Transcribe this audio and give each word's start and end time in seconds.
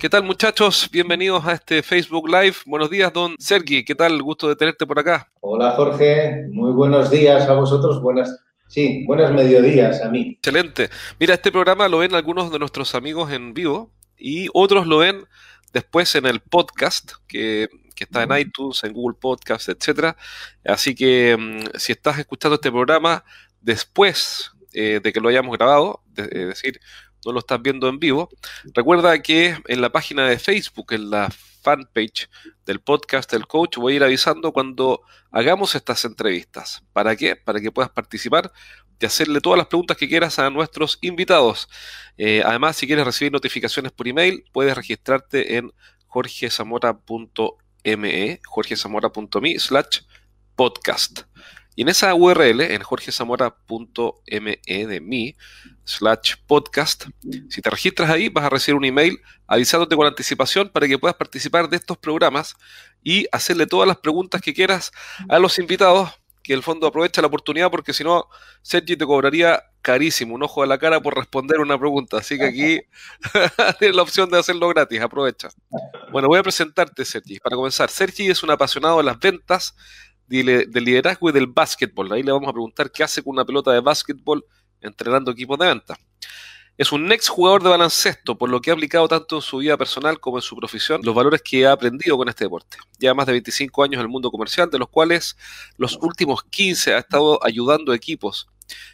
¿Qué 0.00 0.08
tal 0.08 0.22
muchachos? 0.22 0.88
Bienvenidos 0.90 1.44
a 1.44 1.52
este 1.52 1.82
Facebook 1.82 2.26
Live. 2.26 2.56
Buenos 2.64 2.88
días, 2.88 3.12
don 3.12 3.34
Sergi. 3.38 3.84
¿Qué 3.84 3.94
tal? 3.94 4.22
Gusto 4.22 4.48
de 4.48 4.56
tenerte 4.56 4.86
por 4.86 4.98
acá. 4.98 5.30
Hola 5.40 5.72
Jorge, 5.72 6.46
muy 6.50 6.72
buenos 6.72 7.10
días 7.10 7.46
a 7.46 7.52
vosotros. 7.52 8.00
Buenas, 8.00 8.34
sí, 8.66 9.04
buenos 9.06 9.30
mediodías 9.30 10.00
a 10.00 10.08
mí. 10.08 10.38
Excelente. 10.38 10.88
Mira, 11.18 11.34
este 11.34 11.52
programa 11.52 11.86
lo 11.86 11.98
ven 11.98 12.14
algunos 12.14 12.50
de 12.50 12.58
nuestros 12.58 12.94
amigos 12.94 13.30
en 13.30 13.52
vivo 13.52 13.92
y 14.16 14.48
otros 14.54 14.86
lo 14.86 14.96
ven 14.96 15.26
después 15.74 16.14
en 16.14 16.24
el 16.24 16.40
podcast 16.40 17.12
que, 17.28 17.68
está 17.94 18.22
en 18.22 18.38
iTunes, 18.38 18.82
en 18.84 18.94
Google 18.94 19.18
Podcast, 19.20 19.68
etcétera. 19.68 20.16
Así 20.64 20.94
que 20.94 21.36
mm, 21.38 21.76
si 21.78 21.92
estás 21.92 22.18
escuchando 22.18 22.54
este 22.54 22.70
programa 22.70 23.22
después 23.60 24.50
eh, 24.72 25.00
de 25.02 25.12
que 25.12 25.20
lo 25.20 25.28
hayamos 25.28 25.58
grabado, 25.58 26.00
es 26.16 26.48
decir, 26.48 26.80
no 27.24 27.32
lo 27.32 27.40
estás 27.40 27.60
viendo 27.62 27.88
en 27.88 27.98
vivo, 27.98 28.28
recuerda 28.74 29.20
que 29.22 29.56
en 29.66 29.80
la 29.80 29.90
página 29.90 30.26
de 30.26 30.38
Facebook, 30.38 30.92
en 30.92 31.10
la 31.10 31.30
fanpage 31.62 32.28
del 32.64 32.80
podcast 32.80 33.30
del 33.30 33.46
coach, 33.46 33.76
voy 33.76 33.92
a 33.92 33.96
ir 33.96 34.04
avisando 34.04 34.52
cuando 34.52 35.02
hagamos 35.30 35.74
estas 35.74 36.04
entrevistas. 36.04 36.82
¿Para 36.92 37.16
qué? 37.16 37.36
Para 37.36 37.60
que 37.60 37.70
puedas 37.70 37.90
participar 37.90 38.50
y 38.98 39.06
hacerle 39.06 39.40
todas 39.40 39.58
las 39.58 39.66
preguntas 39.66 39.96
que 39.96 40.08
quieras 40.08 40.38
a 40.38 40.50
nuestros 40.50 40.98
invitados. 41.00 41.68
Eh, 42.18 42.42
además, 42.44 42.76
si 42.76 42.86
quieres 42.86 43.04
recibir 43.04 43.32
notificaciones 43.32 43.92
por 43.92 44.08
email, 44.08 44.44
puedes 44.52 44.76
registrarte 44.76 45.56
en 45.56 45.72
jorgezamora.me, 46.06 48.40
jorgezamora.me 48.44 49.58
slash 49.58 50.00
podcast. 50.54 51.22
Y 51.76 51.82
en 51.82 51.88
esa 51.88 52.14
URL, 52.14 52.60
en 52.60 52.82
jorgezamora.me 52.82 54.60
de 54.66 55.00
mí, 55.00 55.36
slash 55.84 56.34
podcast, 56.46 57.06
si 57.48 57.62
te 57.62 57.70
registras 57.70 58.10
ahí, 58.10 58.28
vas 58.28 58.44
a 58.44 58.50
recibir 58.50 58.76
un 58.76 58.84
email 58.84 59.20
avisándote 59.46 59.96
con 59.96 60.06
anticipación 60.06 60.68
para 60.68 60.86
que 60.86 60.98
puedas 60.98 61.16
participar 61.16 61.68
de 61.68 61.76
estos 61.76 61.96
programas 61.98 62.56
y 63.02 63.26
hacerle 63.32 63.66
todas 63.66 63.88
las 63.88 63.98
preguntas 63.98 64.40
que 64.40 64.54
quieras 64.54 64.92
a 65.28 65.38
los 65.38 65.58
invitados, 65.58 66.10
que 66.42 66.54
el 66.54 66.62
fondo 66.62 66.86
aprovecha 66.86 67.20
la 67.20 67.28
oportunidad 67.28 67.70
porque 67.70 67.92
si 67.92 68.04
no, 68.04 68.26
Sergi 68.62 68.96
te 68.96 69.06
cobraría 69.06 69.62
carísimo, 69.82 70.34
un 70.34 70.42
ojo 70.42 70.62
a 70.62 70.66
la 70.66 70.78
cara 70.78 71.00
por 71.00 71.16
responder 71.16 71.60
una 71.60 71.78
pregunta. 71.78 72.18
Así 72.18 72.38
que 72.38 72.44
aquí 72.44 72.80
tienes 73.78 73.96
la 73.96 74.02
opción 74.02 74.30
de 74.30 74.38
hacerlo 74.38 74.68
gratis, 74.68 75.00
aprovecha. 75.00 75.48
Bueno, 76.12 76.28
voy 76.28 76.38
a 76.38 76.42
presentarte, 76.42 77.04
Sergi. 77.04 77.38
Para 77.38 77.56
comenzar, 77.56 77.90
Sergi 77.90 78.28
es 78.28 78.42
un 78.42 78.50
apasionado 78.50 78.98
de 78.98 79.04
las 79.04 79.18
ventas, 79.18 79.74
del 80.30 80.84
liderazgo 80.84 81.28
y 81.28 81.32
del 81.32 81.48
básquetbol. 81.48 82.12
Ahí 82.12 82.22
le 82.22 82.32
vamos 82.32 82.48
a 82.48 82.52
preguntar 82.52 82.90
qué 82.90 83.02
hace 83.02 83.22
con 83.22 83.32
una 83.32 83.44
pelota 83.44 83.72
de 83.72 83.80
básquetbol 83.80 84.44
entrenando 84.80 85.30
equipos 85.30 85.58
de 85.58 85.66
venta. 85.66 85.98
Es 86.78 86.92
un 86.92 87.12
ex 87.12 87.28
jugador 87.28 87.62
de 87.62 87.68
baloncesto, 87.68 88.38
por 88.38 88.48
lo 88.48 88.60
que 88.60 88.70
ha 88.70 88.72
aplicado 88.72 89.06
tanto 89.06 89.36
en 89.36 89.42
su 89.42 89.58
vida 89.58 89.76
personal 89.76 90.18
como 90.18 90.38
en 90.38 90.42
su 90.42 90.56
profesión 90.56 91.02
los 91.04 91.14
valores 91.14 91.42
que 91.42 91.66
ha 91.66 91.72
aprendido 91.72 92.16
con 92.16 92.26
este 92.28 92.44
deporte. 92.44 92.78
Lleva 92.98 93.12
más 93.12 93.26
de 93.26 93.32
25 93.32 93.82
años 93.82 93.96
en 93.96 94.00
el 94.00 94.08
mundo 94.08 94.30
comercial, 94.30 94.70
de 94.70 94.78
los 94.78 94.88
cuales 94.88 95.36
los 95.76 95.98
últimos 96.00 96.42
15 96.44 96.94
ha 96.94 96.98
estado 96.98 97.38
ayudando 97.44 97.92
equipos 97.92 98.48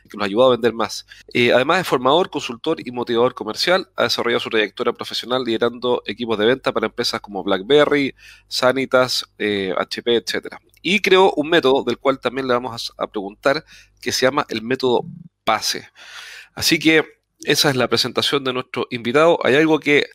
que 0.08 0.16
nos 0.16 0.24
ha 0.24 0.26
ayudado 0.26 0.48
a 0.48 0.52
vender 0.52 0.72
más. 0.72 1.06
Eh, 1.32 1.52
además 1.52 1.80
es 1.80 1.86
formador, 1.86 2.30
consultor 2.30 2.78
y 2.84 2.90
motivador 2.90 3.34
comercial. 3.34 3.88
Ha 3.96 4.04
desarrollado 4.04 4.40
su 4.40 4.50
trayectoria 4.50 4.92
profesional 4.92 5.44
liderando 5.44 6.02
equipos 6.06 6.38
de 6.38 6.46
venta 6.46 6.72
para 6.72 6.86
empresas 6.86 7.20
como 7.20 7.44
BlackBerry, 7.44 8.14
Sanitas, 8.48 9.24
HP, 9.38 10.16
eh, 10.16 10.16
etc. 10.16 10.56
Y 10.88 11.00
creó 11.00 11.32
un 11.32 11.50
método 11.50 11.82
del 11.82 11.98
cual 11.98 12.20
también 12.20 12.46
le 12.46 12.54
vamos 12.54 12.94
a 12.96 13.08
preguntar, 13.08 13.64
que 14.00 14.12
se 14.12 14.24
llama 14.24 14.46
el 14.48 14.62
método 14.62 15.04
PASE. 15.42 15.88
Así 16.54 16.78
que 16.78 17.04
esa 17.40 17.70
es 17.70 17.74
la 17.74 17.88
presentación 17.88 18.44
de 18.44 18.52
nuestro 18.52 18.86
invitado. 18.90 19.36
¿Hay 19.42 19.56
algo 19.56 19.80
que 19.80 20.06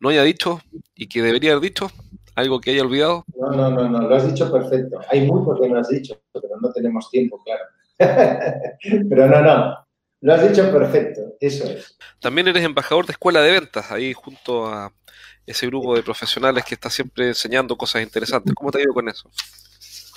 no 0.00 0.10
haya 0.10 0.22
dicho 0.24 0.60
y 0.94 1.08
que 1.08 1.22
debería 1.22 1.52
haber 1.52 1.62
dicho? 1.62 1.90
¿Algo 2.34 2.60
que 2.60 2.72
haya 2.72 2.82
olvidado? 2.82 3.24
No, 3.40 3.52
no, 3.52 3.70
no, 3.70 3.88
no, 3.88 4.06
lo 4.06 4.14
has 4.14 4.26
dicho 4.26 4.52
perfecto. 4.52 5.00
Hay 5.10 5.22
mucho 5.22 5.58
que 5.62 5.66
no 5.66 5.80
has 5.80 5.88
dicho, 5.88 6.20
pero 6.30 6.60
no 6.60 6.70
tenemos 6.74 7.10
tiempo, 7.10 7.42
claro. 7.42 7.64
pero 9.08 9.28
no, 9.28 9.40
no, 9.40 9.86
lo 10.20 10.34
has 10.34 10.46
dicho 10.46 10.70
perfecto, 10.70 11.22
eso 11.40 11.64
es. 11.64 11.96
También 12.20 12.48
eres 12.48 12.64
embajador 12.64 13.06
de 13.06 13.12
Escuela 13.12 13.40
de 13.40 13.52
Ventas, 13.52 13.90
ahí 13.90 14.12
junto 14.12 14.66
a 14.66 14.92
ese 15.46 15.66
grupo 15.68 15.96
de 15.96 16.02
profesionales 16.02 16.66
que 16.66 16.74
está 16.74 16.90
siempre 16.90 17.28
enseñando 17.28 17.78
cosas 17.78 18.02
interesantes. 18.02 18.52
¿Cómo 18.54 18.70
te 18.70 18.76
ha 18.76 18.82
ido 18.82 18.92
con 18.92 19.08
eso? 19.08 19.30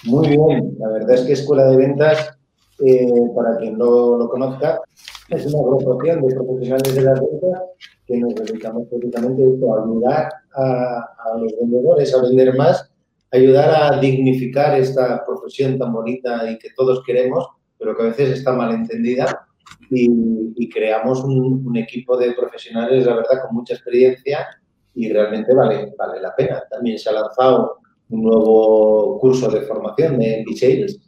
Muy 0.03 0.29
bien, 0.29 0.75
la 0.79 0.89
verdad 0.89 1.13
es 1.13 1.21
que 1.21 1.33
Escuela 1.33 1.67
de 1.67 1.77
Ventas, 1.77 2.37
eh, 2.83 3.07
para 3.35 3.57
quien 3.57 3.77
no 3.77 4.17
lo 4.17 4.29
conozca, 4.29 4.81
es 5.29 5.45
una 5.45 5.59
agrupación 5.59 6.21
de 6.25 6.35
profesionales 6.35 6.95
de 6.95 7.01
las 7.03 7.19
ventas 7.19 7.61
que 8.07 8.17
nos 8.17 8.33
dedicamos 8.33 8.87
precisamente 8.89 9.43
a 9.43 9.83
ayudar 9.83 10.33
a, 10.55 11.37
los 11.39 11.53
vendedores 11.59 12.15
a 12.15 12.21
vender 12.23 12.55
más, 12.55 12.91
ayudar 13.31 13.93
a 13.93 13.99
dignificar 13.99 14.77
esta 14.79 15.23
profesión 15.23 15.77
tan 15.77 15.93
bonita 15.93 16.49
y 16.49 16.57
que 16.57 16.69
todos 16.75 17.03
queremos, 17.05 17.47
pero 17.77 17.95
que 17.95 18.01
a 18.01 18.05
veces 18.07 18.39
está 18.39 18.53
mal 18.53 18.73
entendida. 18.73 19.47
Y, 19.89 20.69
creamos 20.69 21.21
un, 21.23 21.75
equipo 21.75 22.17
de 22.17 22.31
profesionales, 22.31 23.05
la 23.05 23.15
verdad, 23.15 23.41
con 23.45 23.55
mucha 23.55 23.73
experiencia 23.73 24.47
y 24.95 25.11
realmente 25.11 25.53
vale, 25.53 25.93
vale 25.97 26.21
la 26.21 26.33
pena. 26.33 26.63
También 26.69 26.97
se 26.97 27.09
ha 27.09 27.13
lanzado 27.13 27.80
un 28.11 28.23
nuevo 28.23 29.19
curso 29.19 29.49
de 29.49 29.61
formación 29.61 30.19
de 30.19 30.43
MB 30.45 31.01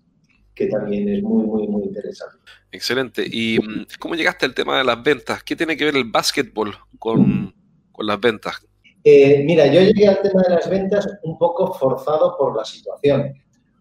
que 0.56 0.68
también 0.68 1.10
es 1.10 1.24
muy, 1.24 1.46
muy, 1.46 1.68
muy 1.68 1.84
interesante. 1.84 2.38
Excelente. 2.72 3.26
¿Y 3.26 3.60
mm, 3.60 3.86
cómo 4.00 4.16
llegaste 4.16 4.46
al 4.46 4.54
tema 4.54 4.78
de 4.78 4.84
las 4.84 5.02
ventas? 5.04 5.44
¿Qué 5.44 5.56
tiene 5.56 5.76
que 5.76 5.86
ver 5.86 5.96
el 5.96 6.10
básquetbol 6.10 6.76
con, 7.00 7.54
las 8.00 8.20
ventas? 8.20 8.66
Eh, 9.04 9.44
mira, 9.46 9.68
yo 9.68 9.82
llegué 9.82 10.08
al 10.08 10.22
tema 10.22 10.42
de 10.44 10.56
las 10.56 10.70
ventas 10.70 11.08
un 11.24 11.38
poco 11.38 11.74
forzado 11.74 12.36
por 12.38 12.56
la 12.56 12.64
situación, 12.64 13.34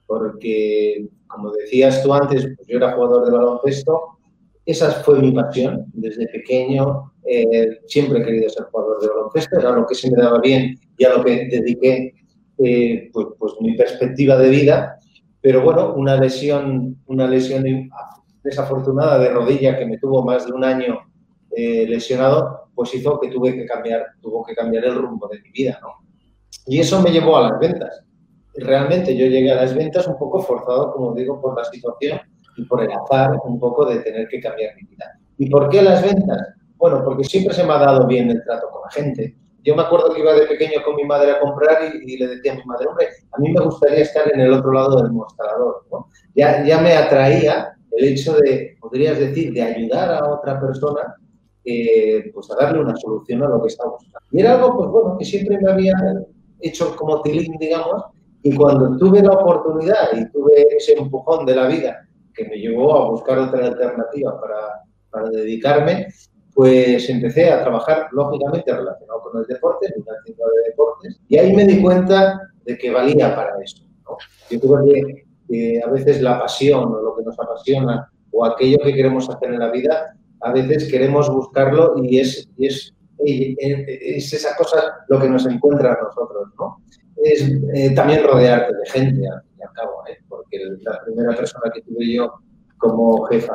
porque, 0.07 1.07
como 1.27 1.53
decías 1.53 2.03
tú 2.03 2.13
antes, 2.13 2.49
pues 2.57 2.69
yo 2.69 2.79
era 2.79 2.93
jugador 2.93 3.27
de 3.27 3.33
baloncesto, 3.33 4.19
esa 4.65 4.91
fue 5.03 5.21
mi 5.21 5.33
pasión 5.33 5.87
desde 5.93 6.27
pequeño, 6.29 7.13
eh, 7.27 7.81
siempre 7.87 8.21
he 8.21 8.25
querido 8.25 8.49
ser 8.49 8.65
jugador 8.65 9.01
de 9.01 9.09
baloncesto, 9.09 9.59
era 9.59 9.73
lo 9.73 9.87
que 9.87 9.95
se 9.95 10.11
me 10.11 10.23
daba 10.23 10.41
bien 10.41 10.79
y 10.97 11.05
a 11.05 11.17
lo 11.17 11.25
que 11.25 11.47
dediqué 11.47 12.15
eh, 12.59 13.11
pues, 13.13 13.27
pues 13.39 13.53
mi 13.61 13.77
perspectiva 13.77 14.37
de 14.37 14.51
vida 14.51 14.99
pero 15.43 15.61
bueno, 15.61 15.93
una 15.95 16.17
lesión, 16.17 17.03
una 17.07 17.27
lesión 17.27 17.65
desafortunada 18.45 19.19
de 19.19 19.31
rodilla 19.31 19.77
que 19.77 19.85
me 19.85 19.99
tuvo 19.99 20.25
más 20.25 20.47
de 20.47 20.53
un 20.53 20.63
año 20.63 21.01
eh, 21.55 21.85
lesionado, 21.87 22.69
pues 22.75 22.95
hizo 22.95 23.19
que 23.19 23.29
tuve 23.29 23.55
que 23.55 23.67
cambiar, 23.67 24.07
tuvo 24.21 24.45
que 24.45 24.55
cambiar 24.55 24.85
el 24.85 24.95
rumbo 24.95 25.29
de 25.29 25.43
mi 25.43 25.51
vida, 25.51 25.79
¿no? 25.83 26.07
Y 26.67 26.79
eso 26.79 27.03
me 27.03 27.11
llevó 27.11 27.37
a 27.39 27.51
las 27.51 27.59
ventas. 27.59 28.05
Realmente 28.55 29.17
yo 29.17 29.27
llegué 29.27 29.51
a 29.51 29.57
las 29.57 29.75
ventas 29.75 30.07
un 30.07 30.17
poco 30.17 30.41
forzado, 30.41 30.93
como 30.93 31.13
digo, 31.13 31.41
por 31.41 31.59
la 31.59 31.65
situación 31.65 32.21
y 32.57 32.65
por 32.65 32.85
el 32.85 32.93
azar 32.93 33.37
un 33.45 33.59
poco 33.59 33.85
de 33.85 33.99
tener 33.99 34.29
que 34.29 34.41
cambiar 34.41 34.77
mi 34.77 34.83
vida. 34.83 35.19
¿Y 35.39 35.51
por 35.51 35.69
qué 35.71 35.83
las 35.83 36.05
ventas? 36.05 36.55
Bueno, 36.77 37.03
porque 37.05 37.25
siempre 37.25 37.53
se 37.53 37.65
me 37.65 37.73
ha 37.73 37.79
dado 37.79 38.07
bien 38.07 38.31
el 38.31 38.45
trato 38.45 38.69
con 38.71 38.83
la 38.83 38.91
gente. 38.91 39.37
Yo 39.63 39.77
me 39.77 39.83
acuerdo 39.83 40.13
que 40.13 40.21
iba 40.21 40.33
de 40.35 40.47
pequeño 40.47 40.83
con 40.85 40.97
mi 40.97 41.05
madre 41.05 41.33
a 41.33 41.41
comprar 41.41 41.79
y, 41.95 42.17
le 42.17 42.27
decía 42.27 42.53
a 42.53 42.57
mi 42.57 42.65
madre, 42.65 42.87
hombre, 42.89 43.09
a 43.33 43.41
mí 43.41 43.53
me 43.53 43.61
gustaría 43.61 44.01
estar 44.01 44.33
en 44.33 44.41
el 44.41 44.53
otro 44.53 44.73
lado 44.73 45.03
del 45.03 45.13
mostrador. 45.13 45.85
Ya, 46.35 46.65
ya 46.65 46.81
me 46.81 46.95
atraía 46.95 47.77
el 47.93 48.05
hecho 48.05 48.35
de, 48.35 48.77
podrías 48.81 49.19
decir, 49.19 49.53
de 49.53 49.63
ayudar 49.63 50.11
a 50.15 50.33
otra 50.33 50.61
persona 50.61 51.15
eh, 51.65 52.31
pues 52.35 52.51
a 52.51 52.57
darle 52.57 52.81
una 52.81 52.97
solución 52.97 53.43
a 53.45 53.49
lo 53.49 53.63
que 53.63 53.69
está 53.69 53.87
buscando. 53.87 54.27
Y 54.33 54.41
era 54.41 54.55
algo, 54.55 54.77
pues 54.77 54.91
bueno, 54.91 55.17
que 55.19 55.25
siempre 55.25 55.59
me 55.61 55.71
había 55.71 55.95
hecho 56.61 56.97
como 56.97 57.23
tilín, 57.23 57.57
digamos, 57.59 58.05
y 58.43 58.55
cuando 58.57 58.97
tuve 58.97 59.23
la 59.23 59.33
oportunidad 59.33 60.09
y 60.15 60.29
tuve 60.33 60.67
ese 60.77 60.95
empujón 60.95 61.47
de 61.47 61.55
la 61.55 61.69
vida 61.69 62.09
que 62.35 62.49
me 62.49 62.57
llevó 62.57 62.97
a 62.97 63.11
buscar 63.11 63.39
otra 63.39 63.67
alternativa 63.67 64.41
para, 64.41 64.83
para 65.11 65.31
dedicarme, 65.31 66.09
pues 66.55 67.09
empecé 67.09 67.51
a 67.51 67.63
trabajar 67.63 68.09
lógicamente 68.13 68.73
relacionado 68.73 69.23
con 69.23 69.41
el 69.41 69.47
deporte, 69.47 69.87
en 69.87 70.03
una 70.03 70.13
tienda 70.25 70.45
de 70.45 70.71
deportes, 70.71 71.21
y 71.29 71.39
ahí 71.39 71.53
me 71.55 71.65
di 71.65 71.81
cuenta 71.81 72.41
de 72.65 72.77
que 72.77 72.91
valía 72.91 73.35
para 73.35 73.53
eso. 73.63 73.85
Yo 74.51 74.61
creo 74.61 74.85
que 75.49 75.83
a 75.83 75.91
veces 75.91 76.21
la 76.21 76.39
pasión 76.39 76.93
o 76.93 77.01
lo 77.01 77.17
que 77.17 77.23
nos 77.23 77.39
apasiona 77.39 78.11
o 78.31 78.45
aquello 78.45 78.79
que 78.83 78.95
queremos 78.95 79.29
hacer 79.29 79.53
en 79.53 79.61
la 79.61 79.71
vida, 79.71 80.15
a 80.41 80.53
veces 80.53 80.91
queremos 80.91 81.31
buscarlo 81.31 81.95
y 82.03 82.19
es, 82.19 82.49
es, 82.59 82.95
es 83.25 84.33
esa 84.33 84.57
cosa 84.57 85.05
lo 85.09 85.21
que 85.21 85.29
nos 85.29 85.47
encuentra 85.47 85.93
a 85.93 86.03
nosotros. 86.03 86.49
¿no? 86.59 86.79
Es 87.23 87.43
eh, 87.75 87.95
también 87.95 88.25
rodearte 88.25 88.75
de 88.75 88.87
gente, 88.91 89.29
al 89.29 89.43
fin 89.43 89.57
y 89.59 89.63
al 89.63 89.73
cabo, 89.73 90.03
¿eh? 90.09 90.19
porque 90.29 90.59
la 90.81 91.01
primera 91.05 91.37
persona 91.37 91.71
que 91.73 91.83
tuve 91.83 92.13
yo 92.13 92.33
como 92.79 93.23
jefa 93.25 93.55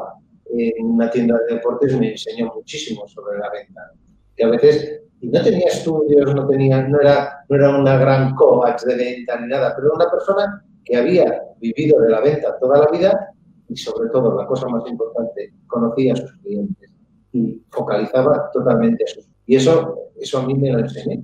en 0.54 0.86
una 0.86 1.10
tienda 1.10 1.38
de 1.40 1.56
deportes 1.56 1.98
me 2.00 2.12
enseñó 2.12 2.52
muchísimo 2.54 3.08
sobre 3.08 3.40
la 3.40 3.50
venta. 3.50 3.92
Que 4.36 4.44
a 4.44 4.50
veces, 4.50 5.02
y 5.22 5.28
no 5.28 5.42
tenía 5.42 5.68
estudios, 5.68 6.34
no, 6.34 6.48
tenía, 6.48 6.88
no, 6.88 7.00
era, 7.00 7.46
no 7.50 7.56
era 7.56 7.78
una 7.78 7.98
gran 7.98 8.36
coach 8.36 8.84
de 8.84 8.96
venta 8.96 9.40
ni 9.40 9.48
nada, 9.48 9.74
pero 9.76 9.94
una 9.94 10.10
persona 10.10 10.64
que 10.86 10.96
había 10.96 11.44
vivido 11.60 12.00
de 12.02 12.10
la 12.10 12.22
venta 12.22 12.58
toda 12.60 12.80
la 12.80 12.88
vida 12.92 13.34
y 13.70 13.76
sobre 13.76 14.10
todo, 14.10 14.38
la 14.38 14.48
cosa 14.48 14.68
más 14.70 14.88
importante, 14.90 15.54
conocía 15.68 16.14
a 16.14 16.16
sus 16.16 16.32
clientes 16.38 16.90
y 17.34 17.62
focalizaba 17.70 18.50
totalmente 18.54 19.04
a 19.04 19.08
sus. 19.08 19.28
Y 19.46 19.56
eso, 19.56 20.12
eso 20.20 20.40
a 20.40 20.46
mí 20.46 20.54
me 20.54 20.72
lo 20.72 20.80
enseñé. 20.80 21.24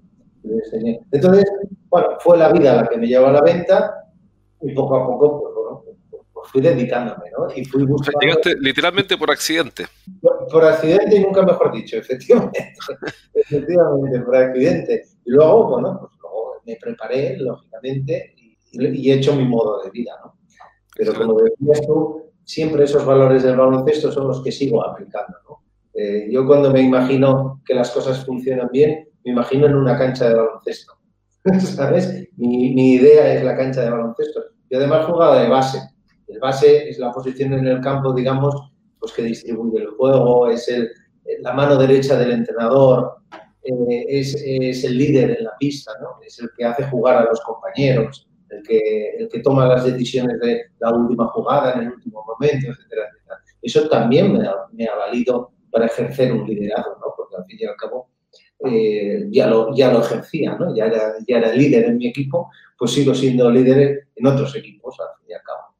Entonces, 1.11 1.45
bueno, 1.89 2.07
fue 2.19 2.37
la 2.37 2.51
vida 2.51 2.75
la 2.75 2.87
que 2.87 2.97
me 2.97 3.07
llevó 3.07 3.27
a 3.27 3.33
la 3.33 3.41
venta 3.41 4.09
y 4.61 4.73
poco 4.73 4.95
a 4.95 5.05
poco, 5.05 5.41
pues 5.41 5.52
fui 6.53 6.61
dedicándome, 6.61 7.31
¿no? 7.35 7.47
Y 7.53 7.65
fui 7.65 7.83
buscando... 7.83 8.19
Llegaste 8.21 8.55
literalmente 8.59 9.17
por 9.17 9.31
accidente. 9.31 9.87
Por, 10.21 10.63
accidente 10.63 11.15
y 11.15 11.19
nunca 11.21 11.41
mejor 11.41 11.73
dicho, 11.73 11.97
efectivamente. 11.97 12.73
efectivamente, 13.33 14.19
por 14.19 14.35
accidente. 14.35 15.03
Y 15.25 15.31
luego, 15.31 15.69
bueno, 15.69 15.97
pues 15.99 16.11
luego 16.21 16.61
me 16.63 16.75
preparé, 16.75 17.37
lógicamente, 17.37 18.35
y, 18.71 19.09
he 19.09 19.15
hecho 19.15 19.35
mi 19.35 19.45
modo 19.45 19.81
de 19.83 19.89
vida, 19.89 20.13
¿no? 20.23 20.37
Pero 20.95 21.15
como 21.15 21.39
decías 21.41 21.87
tú, 21.87 22.21
siempre 22.43 22.83
esos 22.83 23.03
valores 23.03 23.41
del 23.41 23.57
baloncesto 23.57 24.11
son 24.11 24.27
los 24.27 24.43
que 24.43 24.51
sigo 24.51 24.85
aplicando, 24.85 25.35
¿no? 25.49 25.63
Eh, 25.95 26.27
yo 26.31 26.45
cuando 26.45 26.71
me 26.71 26.81
imagino 26.81 27.61
que 27.65 27.73
las 27.73 27.89
cosas 27.89 28.23
funcionan 28.25 28.69
bien, 28.71 29.09
me 29.25 29.31
imagino 29.31 29.65
en 29.65 29.75
una 29.75 29.97
cancha 29.97 30.29
de 30.29 30.35
baloncesto. 30.35 30.93
¿Sabes? 31.59 32.29
Mi, 32.37 32.73
mi, 32.73 32.93
idea 32.93 33.33
es 33.33 33.43
la 33.43 33.57
cancha 33.57 33.81
de 33.81 33.89
baloncesto. 33.89 34.41
Yo 34.69 34.77
además 34.77 35.05
jugaba 35.05 35.41
de 35.41 35.49
base. 35.49 35.92
El 36.27 36.39
base 36.39 36.89
es 36.89 36.99
la 36.99 37.11
posición 37.11 37.53
en 37.53 37.67
el 37.67 37.81
campo, 37.81 38.13
digamos, 38.13 38.71
pues 38.99 39.11
que 39.13 39.23
distribuye 39.23 39.81
el 39.81 39.89
juego, 39.89 40.49
es 40.49 40.69
la 41.39 41.53
mano 41.53 41.77
derecha 41.77 42.17
del 42.17 42.31
entrenador, 42.31 43.23
eh, 43.63 44.05
es, 44.09 44.83
el 44.83 44.97
líder 44.97 45.37
en 45.37 45.45
la 45.45 45.57
pista. 45.57 45.91
Es 46.25 46.39
el 46.39 46.49
que 46.57 46.65
hace 46.65 46.83
jugar 46.85 47.17
a 47.17 47.29
los 47.29 47.39
compañeros, 47.41 48.27
el 48.49 48.63
que, 48.63 49.39
toma 49.41 49.67
las 49.67 49.85
decisiones 49.85 50.39
de 50.39 50.61
la 50.79 50.91
última 50.93 51.27
jugada 51.27 51.73
en 51.73 51.81
el 51.81 51.93
último 51.93 52.23
momento, 52.25 52.67
etcétera, 52.67 53.07
etcétera. 53.09 53.39
Eso 53.61 53.89
también 53.89 54.33
me 54.73 54.85
ha, 54.85 54.95
valido 54.95 55.51
para 55.71 55.85
ejercer 55.85 56.33
un 56.33 56.45
liderazgo. 56.45 56.97
Porque 57.15 57.35
al 57.37 57.45
fin 57.45 57.57
y 57.61 57.65
al 57.65 57.75
cabo 57.75 58.09
eh, 58.65 59.27
ya, 59.31 59.47
lo, 59.47 59.73
ya 59.75 59.91
lo 59.91 60.01
ejercía. 60.01 60.57
Ya 60.75 60.85
era, 60.85 61.13
ya 61.27 61.37
era 61.37 61.53
líder 61.53 61.85
en 61.85 61.97
mi 61.97 62.07
equipo, 62.07 62.49
pues 62.77 62.91
sigo 62.91 63.15
siendo 63.15 63.49
líder 63.49 64.07
en 64.15 64.27
otros 64.27 64.55
equipos, 64.55 64.99
al 64.99 65.17
fin 65.19 65.31
y 65.31 65.33
al 65.33 65.41
cabo. 65.41 65.72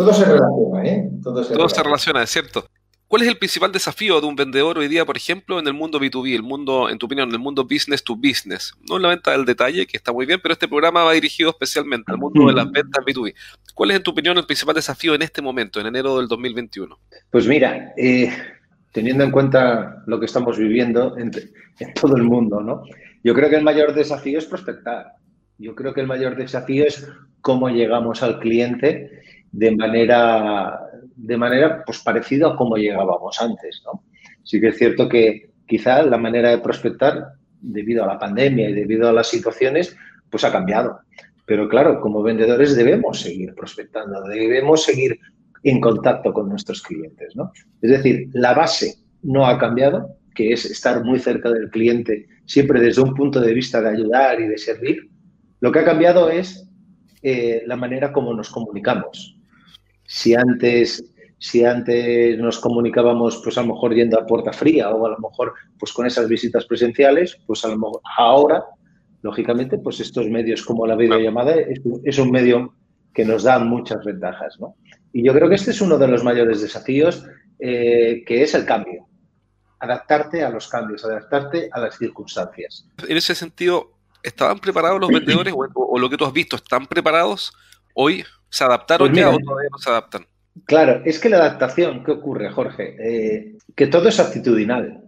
Todo 0.00 0.14
se 0.14 0.24
relaciona, 0.24 0.82
¿eh? 0.86 1.10
Todo 1.22 1.44
se, 1.44 1.52
Todo 1.52 1.58
relaciona. 1.58 1.68
se 1.68 1.82
relaciona, 1.82 2.22
es 2.22 2.30
cierto. 2.30 2.64
¿Cuál 3.06 3.20
es 3.20 3.28
el 3.28 3.36
principal 3.36 3.70
desafío 3.70 4.18
de 4.18 4.26
un 4.26 4.34
vendedor 4.34 4.78
hoy 4.78 4.88
día, 4.88 5.04
por 5.04 5.14
ejemplo, 5.14 5.58
en 5.58 5.66
el 5.66 5.74
mundo 5.74 6.00
B2B, 6.00 6.34
el 6.34 6.42
mundo, 6.42 6.88
en 6.88 6.96
tu 6.96 7.04
opinión, 7.04 7.28
en 7.28 7.34
el 7.34 7.38
mundo 7.38 7.64
business 7.64 8.02
to 8.02 8.16
business? 8.16 8.72
No 8.88 8.96
en 8.96 9.02
la 9.02 9.08
venta 9.08 9.32
del 9.32 9.44
detalle, 9.44 9.86
que 9.86 9.98
está 9.98 10.10
muy 10.10 10.24
bien, 10.24 10.40
pero 10.42 10.54
este 10.54 10.68
programa 10.68 11.04
va 11.04 11.12
dirigido 11.12 11.50
especialmente 11.50 12.10
al 12.10 12.16
mundo 12.16 12.46
de 12.46 12.54
las 12.54 12.70
ventas 12.70 13.04
B2B. 13.04 13.34
¿Cuál 13.74 13.90
es, 13.90 13.98
en 13.98 14.02
tu 14.02 14.12
opinión, 14.12 14.38
el 14.38 14.46
principal 14.46 14.74
desafío 14.74 15.14
en 15.14 15.20
este 15.20 15.42
momento, 15.42 15.80
en 15.80 15.88
enero 15.88 16.16
del 16.16 16.28
2021? 16.28 16.98
Pues 17.30 17.46
mira, 17.46 17.92
eh, 17.98 18.32
teniendo 18.92 19.22
en 19.22 19.32
cuenta 19.32 20.02
lo 20.06 20.18
que 20.18 20.24
estamos 20.24 20.56
viviendo 20.56 21.18
en, 21.18 21.30
todo 22.00 22.16
el 22.16 22.22
mundo, 22.22 22.62
¿no? 22.62 22.84
Yo 23.22 23.34
creo 23.34 23.50
que 23.50 23.56
el 23.56 23.64
mayor 23.64 23.92
desafío 23.92 24.38
es 24.38 24.46
prospectar. 24.46 25.08
Yo 25.58 25.74
creo 25.74 25.92
que 25.92 26.00
el 26.00 26.06
mayor 26.06 26.36
desafío 26.36 26.86
es 26.86 27.06
cómo 27.42 27.68
llegamos 27.68 28.22
al 28.22 28.38
cliente 28.38 29.20
de 29.52 29.70
manera, 29.76 30.80
de 31.16 31.36
manera 31.36 31.82
pues, 31.84 32.00
parecida 32.00 32.48
a 32.48 32.56
cómo 32.56 32.76
llegábamos 32.76 33.40
antes, 33.40 33.82
¿no? 33.84 34.04
Sí 34.42 34.60
que 34.60 34.68
es 34.68 34.78
cierto 34.78 35.08
que 35.08 35.50
quizá 35.66 36.02
la 36.02 36.18
manera 36.18 36.50
de 36.50 36.58
prospectar, 36.58 37.32
debido 37.60 38.04
a 38.04 38.06
la 38.06 38.18
pandemia 38.18 38.70
y 38.70 38.72
debido 38.72 39.08
a 39.08 39.12
las 39.12 39.28
situaciones, 39.28 39.96
pues 40.30 40.44
ha 40.44 40.52
cambiado. 40.52 41.00
Pero 41.46 41.68
claro, 41.68 42.00
como 42.00 42.22
vendedores 42.22 42.76
debemos 42.76 43.20
seguir 43.20 43.54
prospectando, 43.54 44.22
debemos 44.22 44.84
seguir 44.84 45.18
en 45.62 45.80
contacto 45.80 46.32
con 46.32 46.48
nuestros 46.48 46.82
clientes. 46.82 47.36
¿no? 47.36 47.52
Es 47.82 47.90
decir, 47.90 48.28
la 48.32 48.54
base 48.54 48.94
no 49.22 49.46
ha 49.46 49.58
cambiado, 49.58 50.16
que 50.34 50.52
es 50.52 50.64
estar 50.64 51.04
muy 51.04 51.18
cerca 51.18 51.50
del 51.50 51.70
cliente, 51.70 52.26
siempre 52.46 52.80
desde 52.80 53.02
un 53.02 53.14
punto 53.14 53.40
de 53.40 53.52
vista 53.52 53.80
de 53.80 53.90
ayudar 53.90 54.40
y 54.40 54.48
de 54.48 54.58
servir. 54.58 55.10
Lo 55.60 55.70
que 55.70 55.80
ha 55.80 55.84
cambiado 55.84 56.30
es 56.30 56.68
eh, 57.22 57.62
la 57.66 57.76
manera 57.76 58.12
como 58.12 58.32
nos 58.32 58.48
comunicamos. 58.48 59.39
Si 60.10 60.34
antes, 60.34 61.04
si 61.38 61.64
antes 61.64 62.36
nos 62.36 62.58
comunicábamos, 62.58 63.40
pues 63.44 63.56
a 63.56 63.62
lo 63.62 63.74
mejor 63.74 63.94
yendo 63.94 64.18
a 64.18 64.26
puerta 64.26 64.52
fría 64.52 64.90
o 64.90 65.06
a 65.06 65.10
lo 65.10 65.18
mejor 65.18 65.54
pues 65.78 65.92
con 65.92 66.04
esas 66.04 66.28
visitas 66.28 66.66
presenciales, 66.66 67.38
pues 67.46 67.64
a 67.64 67.68
lo 67.68 67.78
mejor 67.78 68.00
ahora, 68.18 68.64
lógicamente, 69.22 69.78
pues 69.78 70.00
estos 70.00 70.26
medios 70.26 70.64
como 70.64 70.84
la 70.84 70.96
videollamada 70.96 71.54
es, 71.54 71.80
es 72.02 72.18
un 72.18 72.32
medio 72.32 72.74
que 73.14 73.24
nos 73.24 73.44
da 73.44 73.60
muchas 73.60 74.04
ventajas, 74.04 74.58
¿no? 74.58 74.74
Y 75.12 75.24
yo 75.24 75.32
creo 75.32 75.48
que 75.48 75.54
este 75.54 75.70
es 75.70 75.80
uno 75.80 75.96
de 75.96 76.08
los 76.08 76.24
mayores 76.24 76.60
desafíos, 76.60 77.24
eh, 77.60 78.24
que 78.26 78.42
es 78.42 78.52
el 78.54 78.64
cambio. 78.64 79.06
Adaptarte 79.78 80.42
a 80.42 80.50
los 80.50 80.66
cambios, 80.66 81.04
adaptarte 81.04 81.70
a 81.72 81.78
las 81.78 81.96
circunstancias. 81.96 82.84
En 83.06 83.16
ese 83.16 83.36
sentido, 83.36 83.92
¿estaban 84.24 84.58
preparados 84.58 85.00
los 85.00 85.08
vendedores 85.08 85.54
o, 85.54 85.98
lo 86.00 86.10
que 86.10 86.16
tú 86.16 86.24
has 86.24 86.32
visto, 86.32 86.56
están 86.56 86.88
preparados 86.88 87.52
hoy? 87.94 88.24
¿Se 88.50 88.64
adaptaron 88.64 89.08
pues 89.08 89.18
ya 89.18 89.30
o 89.30 89.38
todavía 89.38 89.68
no 89.70 89.78
se 89.78 89.90
adaptan? 89.90 90.26
Claro, 90.66 91.02
es 91.04 91.18
que 91.18 91.28
la 91.28 91.38
adaptación, 91.38 92.04
¿qué 92.04 92.10
ocurre, 92.10 92.50
Jorge? 92.50 92.96
Eh, 92.98 93.56
que 93.74 93.86
todo 93.86 94.08
es 94.08 94.18
actitudinal. 94.18 95.04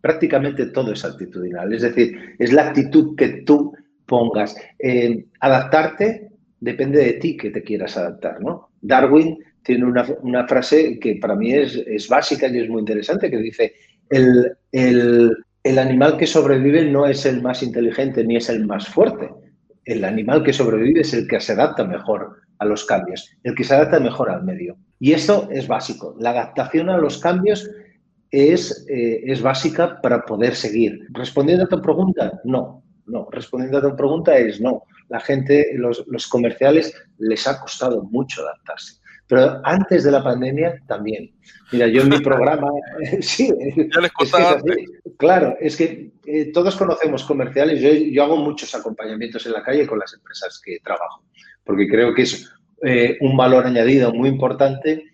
Prácticamente 0.00 0.66
todo 0.66 0.92
es 0.92 1.04
actitudinal. 1.04 1.72
Es 1.72 1.82
decir, 1.82 2.36
es 2.38 2.52
la 2.52 2.68
actitud 2.68 3.14
que 3.16 3.42
tú 3.44 3.74
pongas. 4.06 4.56
Eh, 4.78 5.26
adaptarte 5.40 6.28
depende 6.60 7.04
de 7.04 7.12
ti 7.14 7.36
que 7.36 7.50
te 7.50 7.62
quieras 7.62 7.96
adaptar, 7.96 8.40
¿no? 8.40 8.70
Darwin 8.80 9.38
tiene 9.62 9.84
una, 9.84 10.46
frase 10.46 10.98
que 10.98 11.16
para 11.16 11.34
mí 11.34 11.52
es, 11.52 12.08
básica 12.08 12.46
y 12.46 12.60
es 12.60 12.68
muy 12.68 12.80
interesante, 12.80 13.30
que 13.30 13.38
dice, 13.38 13.74
el, 14.08 14.56
el, 14.72 15.78
animal 15.78 16.16
que 16.16 16.26
sobrevive 16.26 16.84
no 16.84 17.04
es 17.06 17.26
el 17.26 17.42
más 17.42 17.62
inteligente 17.64 18.24
ni 18.24 18.36
es 18.36 18.48
el 18.48 18.64
más 18.64 18.86
fuerte. 18.86 19.28
El 19.84 20.04
animal 20.04 20.44
que 20.44 20.52
sobrevive 20.52 21.00
es 21.00 21.12
el 21.14 21.26
que 21.26 21.40
se 21.40 21.52
adapta 21.52 21.84
mejor 21.84 22.45
a 22.58 22.64
los 22.64 22.84
cambios, 22.84 23.30
el 23.42 23.54
que 23.54 23.64
se 23.64 23.74
adapta 23.74 24.00
mejor 24.00 24.30
al 24.30 24.44
medio. 24.44 24.76
Y 24.98 25.12
esto 25.12 25.48
es 25.50 25.68
básico. 25.68 26.14
La 26.18 26.30
adaptación 26.30 26.88
a 26.88 26.98
los 26.98 27.18
cambios 27.18 27.70
es, 28.30 28.86
eh, 28.88 29.22
es 29.26 29.42
básica 29.42 30.00
para 30.00 30.24
poder 30.24 30.54
seguir. 30.54 31.06
Respondiendo 31.10 31.64
a 31.64 31.68
tu 31.68 31.80
pregunta, 31.80 32.40
no, 32.44 32.82
no. 33.06 33.28
Respondiendo 33.30 33.78
a 33.78 33.82
tu 33.82 33.96
pregunta 33.96 34.36
es 34.36 34.60
no 34.60 34.84
la 35.08 35.20
gente, 35.20 35.72
los, 35.74 36.04
los 36.08 36.26
comerciales, 36.26 36.94
les 37.18 37.46
ha 37.46 37.60
costado 37.60 38.02
mucho 38.04 38.42
adaptarse. 38.42 39.00
Pero 39.28 39.60
antes 39.64 40.04
de 40.04 40.12
la 40.12 40.22
pandemia 40.22 40.80
también. 40.86 41.32
Mira, 41.72 41.88
yo 41.88 42.02
en 42.02 42.10
mi 42.10 42.20
programa, 42.20 42.70
sí, 43.20 43.48
ya 43.76 44.00
les 44.00 44.12
claro, 45.16 45.56
es 45.60 45.76
que 45.76 46.12
eh, 46.26 46.52
todos 46.52 46.76
conocemos 46.76 47.24
comerciales. 47.24 47.80
Yo, 47.80 47.90
yo, 47.90 48.22
hago 48.22 48.36
muchos 48.36 48.74
acompañamientos 48.74 49.44
en 49.46 49.52
la 49.52 49.62
calle 49.62 49.86
con 49.86 49.98
las 49.98 50.14
empresas 50.14 50.60
que 50.64 50.78
trabajo, 50.82 51.24
porque 51.66 51.88
creo 51.88 52.14
que 52.14 52.22
es 52.22 52.50
eh, 52.82 53.18
un 53.20 53.36
valor 53.36 53.66
añadido 53.66 54.14
muy 54.14 54.28
importante 54.28 55.04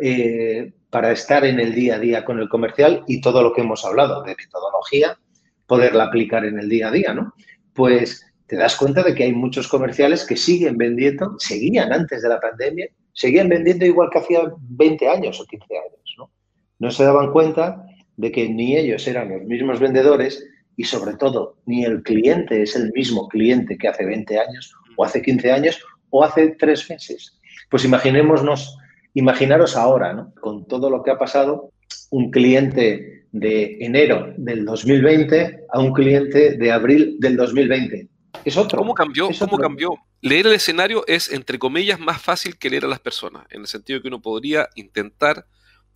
eh, 0.00 0.72
para 0.88 1.12
estar 1.12 1.44
en 1.44 1.60
el 1.60 1.74
día 1.74 1.96
a 1.96 1.98
día 1.98 2.24
con 2.24 2.38
el 2.38 2.48
comercial 2.48 3.04
y 3.06 3.20
todo 3.20 3.42
lo 3.42 3.52
que 3.52 3.60
hemos 3.60 3.84
hablado 3.84 4.22
de 4.22 4.36
metodología, 4.36 5.18
poderla 5.66 6.04
aplicar 6.04 6.44
en 6.44 6.58
el 6.58 6.68
día 6.68 6.88
a 6.88 6.92
día, 6.92 7.12
¿no? 7.12 7.34
Pues 7.74 8.24
te 8.46 8.56
das 8.56 8.76
cuenta 8.76 9.02
de 9.02 9.14
que 9.14 9.24
hay 9.24 9.32
muchos 9.32 9.68
comerciales 9.68 10.24
que 10.24 10.36
siguen 10.36 10.78
vendiendo, 10.78 11.34
seguían 11.38 11.92
antes 11.92 12.22
de 12.22 12.28
la 12.30 12.40
pandemia, 12.40 12.88
seguían 13.12 13.48
vendiendo 13.48 13.84
igual 13.84 14.08
que 14.10 14.20
hacía 14.20 14.40
20 14.70 15.08
años 15.08 15.40
o 15.40 15.44
15 15.44 15.64
años. 15.76 16.14
¿no? 16.16 16.30
no 16.78 16.90
se 16.90 17.04
daban 17.04 17.32
cuenta 17.32 17.84
de 18.16 18.32
que 18.32 18.48
ni 18.48 18.76
ellos 18.76 19.06
eran 19.06 19.30
los 19.30 19.42
mismos 19.42 19.80
vendedores 19.80 20.44
y 20.76 20.84
sobre 20.84 21.14
todo 21.16 21.56
ni 21.66 21.84
el 21.84 22.02
cliente 22.02 22.62
es 22.62 22.76
el 22.76 22.92
mismo 22.92 23.28
cliente 23.28 23.76
que 23.76 23.88
hace 23.88 24.04
20 24.04 24.38
años 24.38 24.74
o 24.98 25.04
hace 25.04 25.22
15 25.22 25.52
años 25.52 25.80
o 26.10 26.24
hace 26.24 26.56
tres 26.58 26.90
meses. 26.90 27.38
Pues 27.70 27.84
imaginémonos, 27.84 28.76
imaginaros 29.14 29.76
ahora, 29.76 30.12
¿no? 30.12 30.34
con 30.40 30.66
todo 30.66 30.90
lo 30.90 31.02
que 31.02 31.12
ha 31.12 31.18
pasado, 31.18 31.70
un 32.10 32.30
cliente 32.30 33.26
de 33.30 33.78
enero 33.80 34.32
del 34.36 34.64
2020 34.64 35.66
a 35.70 35.78
un 35.78 35.92
cliente 35.92 36.56
de 36.56 36.72
abril 36.72 37.16
del 37.20 37.36
2020 37.36 38.08
es 38.44 38.56
otro. 38.56 38.78
¿Cómo 38.78 38.94
cambió? 38.94 39.28
¿Cómo 39.38 39.58
cambió? 39.58 39.90
Leer 40.20 40.46
el 40.46 40.54
escenario 40.54 41.04
es, 41.06 41.30
entre 41.30 41.58
comillas, 41.58 42.00
más 42.00 42.20
fácil 42.20 42.58
que 42.58 42.70
leer 42.70 42.84
a 42.84 42.88
las 42.88 43.00
personas, 43.00 43.46
en 43.50 43.62
el 43.62 43.66
sentido 43.66 43.98
de 43.98 44.02
que 44.02 44.08
uno 44.08 44.20
podría 44.20 44.68
intentar 44.74 45.46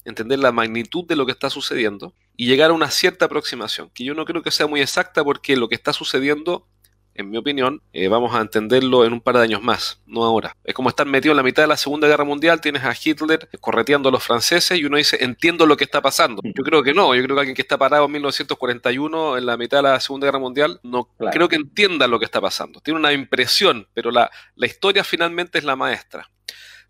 entender 0.04 0.38
la 0.38 0.52
magnitud 0.52 1.04
de 1.06 1.16
lo 1.16 1.26
que 1.26 1.32
está 1.32 1.50
sucediendo 1.50 2.14
y 2.36 2.46
llegar 2.46 2.70
a 2.70 2.74
una 2.74 2.90
cierta 2.90 3.26
aproximación, 3.26 3.90
que 3.94 4.04
yo 4.04 4.14
no 4.14 4.24
creo 4.24 4.42
que 4.42 4.50
sea 4.50 4.66
muy 4.66 4.80
exacta 4.80 5.22
porque 5.22 5.56
lo 5.56 5.68
que 5.68 5.74
está 5.74 5.92
sucediendo 5.92 6.66
en 7.14 7.30
mi 7.30 7.36
opinión, 7.36 7.82
eh, 7.92 8.08
vamos 8.08 8.34
a 8.34 8.40
entenderlo 8.40 9.04
en 9.04 9.12
un 9.12 9.20
par 9.20 9.36
de 9.36 9.42
años 9.42 9.62
más, 9.62 10.00
no 10.06 10.24
ahora. 10.24 10.56
Es 10.64 10.74
como 10.74 10.88
estar 10.88 11.06
metido 11.06 11.32
en 11.32 11.36
la 11.36 11.42
mitad 11.42 11.62
de 11.62 11.68
la 11.68 11.76
Segunda 11.76 12.08
Guerra 12.08 12.24
Mundial, 12.24 12.60
tienes 12.60 12.84
a 12.84 12.92
Hitler 12.92 13.48
correteando 13.60 14.08
a 14.08 14.12
los 14.12 14.22
franceses 14.22 14.78
y 14.78 14.84
uno 14.84 14.96
dice, 14.96 15.18
entiendo 15.22 15.66
lo 15.66 15.76
que 15.76 15.84
está 15.84 16.00
pasando. 16.00 16.40
Mm. 16.42 16.52
Yo 16.56 16.64
creo 16.64 16.82
que 16.82 16.94
no, 16.94 17.14
yo 17.14 17.22
creo 17.22 17.36
que 17.36 17.40
alguien 17.40 17.56
que 17.56 17.62
está 17.62 17.78
parado 17.78 18.06
en 18.06 18.12
1941, 18.12 19.38
en 19.38 19.46
la 19.46 19.56
mitad 19.56 19.78
de 19.78 19.82
la 19.82 20.00
Segunda 20.00 20.26
Guerra 20.26 20.38
Mundial, 20.38 20.80
no 20.82 21.08
creo 21.30 21.48
que 21.48 21.56
entienda 21.56 22.06
lo 22.06 22.18
que 22.18 22.24
está 22.24 22.40
pasando. 22.40 22.80
Tiene 22.80 22.98
una 22.98 23.12
impresión, 23.12 23.88
pero 23.94 24.10
la, 24.10 24.30
la 24.56 24.66
historia 24.66 25.04
finalmente 25.04 25.58
es 25.58 25.64
la 25.64 25.76
maestra. 25.76 26.28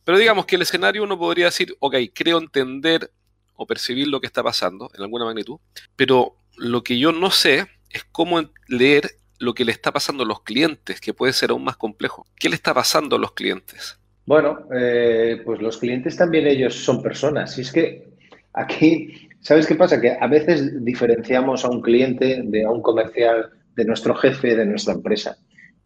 Pero 0.05 0.19
digamos 0.19 0.47
que 0.47 0.57
el 0.57 0.63
escenario 0.63 1.03
uno 1.03 1.19
podría 1.19 1.47
decir, 1.47 1.77
ok, 1.79 1.97
creo 2.15 2.39
entender 2.39 3.13
o 3.55 3.67
percibir 3.67 4.09
lo 4.09 4.21
que 4.21 4.27
está 4.27 4.43
pasando 4.43 4.91
en 4.95 5.03
alguna 5.03 5.25
magnitud, 5.25 5.59
pero 5.97 6.37
lo 6.57 6.83
que 6.83 6.99
yo 6.99 7.13
no 7.13 7.31
sé 7.31 7.67
es 7.91 8.05
cómo 8.11 8.43
leer 8.69 9.17
lo 9.43 9.55
que 9.55 9.65
le 9.65 9.73
está 9.73 9.93
pasando 9.93 10.23
a 10.23 10.27
los 10.27 10.43
clientes, 10.43 11.01
que 11.01 11.13
puede 11.13 11.33
ser 11.33 11.51
aún 11.51 11.65
más 11.65 11.77
complejo. 11.77 12.27
¿Qué 12.39 12.49
le 12.49 12.55
está 12.55 12.73
pasando 12.73 13.17
a 13.17 13.19
los 13.19 13.33
clientes? 13.33 13.99
Bueno, 14.25 14.61
eh, 14.75 15.43
pues 15.45 15.61
los 15.61 15.79
clientes 15.79 16.17
también 16.17 16.47
ellos 16.47 16.75
son 16.75 17.03
personas. 17.03 17.59
Y 17.59 17.63
es 17.63 17.73
que 17.73 18.09
aquí, 18.53 19.29
¿sabes 19.41 19.67
qué 19.67 19.75
pasa? 19.75 20.01
Que 20.01 20.17
a 20.19 20.27
veces 20.29 20.85
diferenciamos 20.85 21.65
a 21.65 21.71
un 21.71 21.83
cliente 21.83 22.43
de 22.45 22.65
a 22.65 22.71
un 22.71 22.83
comercial, 22.83 23.51
de 23.75 23.85
nuestro 23.85 24.15
jefe, 24.15 24.55
de 24.55 24.67
nuestra 24.67 24.95
empresa. 24.95 25.37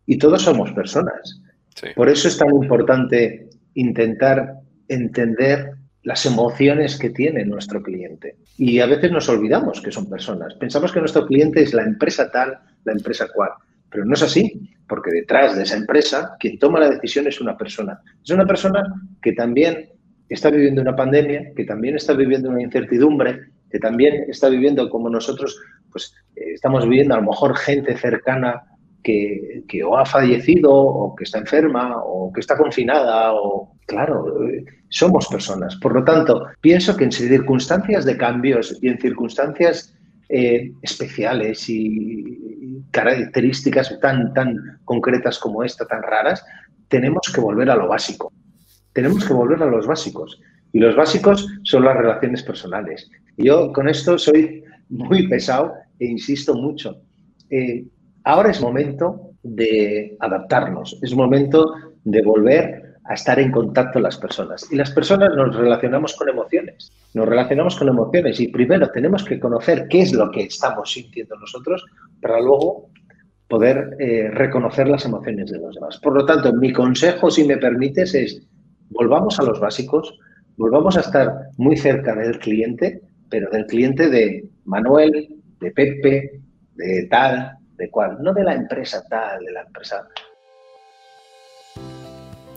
Y 0.05 0.19
todos 0.19 0.43
somos 0.43 0.73
personas. 0.73 1.41
Por 1.95 2.09
eso 2.09 2.29
es 2.29 2.37
tan 2.37 2.51
importante 2.51 3.49
intentar 3.75 4.55
entender 4.89 5.73
las 6.03 6.25
emociones 6.25 6.99
que 6.99 7.11
tiene 7.11 7.45
nuestro 7.45 7.83
cliente. 7.83 8.37
Y 8.57 8.81
a 8.81 8.87
veces 8.87 9.11
nos 9.11 9.29
olvidamos 9.29 9.81
que 9.81 9.91
son 9.91 10.09
personas. 10.09 10.55
Pensamos 10.55 10.93
que 10.93 11.01
nuestro 11.01 11.27
cliente 11.27 11.63
es 11.63 11.75
la 11.75 11.83
empresa 11.83 12.31
tal, 12.31 12.59
la 12.87 12.93
empresa 12.93 13.27
cual. 13.35 13.51
Pero 13.91 14.05
no 14.05 14.15
es 14.15 14.23
así, 14.23 14.71
porque 14.89 15.11
detrás 15.11 15.57
de 15.57 15.63
esa 15.63 15.77
empresa, 15.77 16.37
quien 16.39 16.59
toma 16.59 16.81
la 16.81 16.91
decisión 16.91 17.27
es 17.27 17.41
una 17.41 17.57
persona. 17.57 18.01
Es 18.25 18.31
una 18.31 18.47
persona 18.47 18.83
que 19.21 19.33
también 19.33 19.91
está 20.29 20.51
viviendo 20.51 20.83
una 20.83 20.97
pandemia, 20.97 21.53
que 21.55 21.65
también 21.65 21.97
está 21.97 22.15
viviendo 22.15 22.51
una 22.51 22.63
incertidumbre, 22.63 23.51
que 23.71 23.79
también 23.79 24.25
está 24.29 24.49
viviendo 24.49 24.89
como 24.91 25.09
nosotros, 25.09 25.61
pues 25.91 26.15
eh, 26.37 26.53
estamos 26.55 26.85
viviendo 26.85 27.15
a 27.15 27.19
lo 27.19 27.31
mejor 27.31 27.57
gente 27.57 27.97
cercana 27.97 28.63
que, 29.03 29.63
que, 29.69 29.85
o 29.85 29.97
ha 29.97 30.05
fallecido 30.05 30.73
o 30.73 31.15
que 31.15 31.25
está 31.25 31.39
enferma 31.39 31.97
o 32.03 32.33
que 32.33 32.41
está 32.41 32.57
confinada 32.57 33.33
o 33.35 33.77
claro, 33.87 34.45
eh, 34.45 34.65
somos 34.89 35.29
personas. 35.29 35.77
Por 35.77 35.95
lo 35.95 36.05
tanto, 36.05 36.47
pienso 36.61 36.97
que 36.97 37.05
en 37.05 37.13
circunstancias 37.13 38.05
de 38.05 38.17
cambios 38.17 38.79
y 38.83 38.89
en 38.89 38.99
circunstancias 38.99 39.96
eh, 40.29 40.73
especiales 40.83 41.69
y 41.69 42.83
características 42.91 43.99
tan, 44.01 44.33
tan 44.35 44.81
concretas 44.85 45.39
como 45.39 45.63
esta, 45.63 45.87
tan 45.87 46.03
raras, 46.03 46.45
tenemos 46.89 47.23
que 47.35 47.41
volver 47.41 47.71
a 47.71 47.77
lo 47.77 47.89
básico. 47.89 48.33
Tenemos 48.93 49.25
que 49.25 49.35
volver 49.35 49.63
a 49.63 49.67
los 49.67 49.87
básicos. 49.87 50.41
Y 50.73 50.79
los 50.79 50.97
básicos 50.97 51.47
son 51.63 51.85
las 51.85 51.97
relaciones 51.97 52.43
personales. 52.43 53.11
Yo 53.37 53.73
con 53.73 53.89
esto 53.89 54.19
soy 54.19 54.65
muy 54.89 55.29
pesado 55.29 55.75
e 55.99 56.07
insisto 56.07 56.55
mucho. 56.55 57.01
Eh, 57.51 57.85
ahora 58.25 58.51
es 58.51 58.61
momento 58.61 59.31
de 59.43 60.17
adaptarnos, 60.21 60.99
es 61.03 61.15
momento 61.15 61.75
de 62.05 62.23
volver 62.23 62.86
a 63.09 63.15
estar 63.15 63.39
en 63.39 63.53
contacto 63.53 64.01
las 64.01 64.17
personas. 64.17 64.67
Y 64.71 64.77
las 64.77 64.91
personas 64.91 65.31
nos 65.37 65.55
relacionamos 65.55 66.15
con 66.17 66.29
emociones, 66.29 66.91
nos 67.15 67.29
relacionamos 67.29 67.77
con 67.77 67.89
emociones 67.89 68.41
y 68.41 68.49
primero 68.49 68.91
tenemos 68.91 69.25
que 69.25 69.39
conocer 69.39 69.87
qué 69.89 70.03
es 70.03 70.13
lo 70.13 70.31
que 70.31 70.43
estamos 70.43 70.93
sintiendo 70.93 71.37
nosotros 71.37 71.85
para 72.21 72.41
luego 72.41 72.91
poder 73.49 73.97
eh, 74.01 74.29
reconocer 74.33 74.89
las 74.89 75.05
emociones 75.05 75.51
de 75.51 75.59
los 75.59 75.75
demás. 75.75 75.99
Por 75.99 76.15
lo 76.15 76.27
tanto, 76.27 76.53
mi 76.53 76.73
consejo, 76.73 77.31
si 77.31 77.45
me 77.45 77.57
permites, 77.59 78.15
es 78.15 78.43
volvamos 78.91 79.39
a 79.39 79.45
los 79.45 79.61
básicos, 79.61 80.19
volvamos 80.57 80.97
a 80.97 81.01
estar 81.01 81.33
muy 81.57 81.77
cerca 81.77 82.15
del 82.15 82.39
cliente, 82.39 83.03
pero 83.31 83.51
del 83.51 83.67
cliente 83.67 84.09
de 84.09 84.49
Manuel, 84.65 85.29
de 85.61 85.71
Pepe, 85.71 86.41
de 86.75 87.07
tal, 87.09 87.57
de 87.77 87.91
cual, 87.91 88.19
no 88.21 88.33
de 88.33 88.45
la 88.45 88.55
empresa 88.55 89.03
tal, 89.09 89.45
de 89.45 89.53
la 89.53 89.63
empresa 89.63 90.07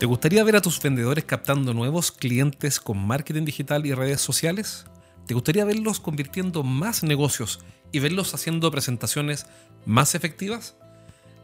¿Te 0.00 0.06
gustaría 0.06 0.42
ver 0.44 0.56
a 0.56 0.62
tus 0.62 0.80
vendedores 0.80 1.26
captando 1.26 1.74
nuevos 1.74 2.10
clientes 2.10 2.80
con 2.80 3.06
marketing 3.06 3.44
digital 3.44 3.84
y 3.84 3.92
redes 3.92 4.22
sociales? 4.22 4.86
¿Te 5.26 5.34
gustaría 5.34 5.66
verlos 5.66 6.00
convirtiendo 6.00 6.62
más 6.62 7.02
negocios 7.02 7.60
y 7.92 7.98
verlos 7.98 8.32
haciendo 8.32 8.70
presentaciones 8.70 9.44
más 9.84 10.14
efectivas? 10.14 10.74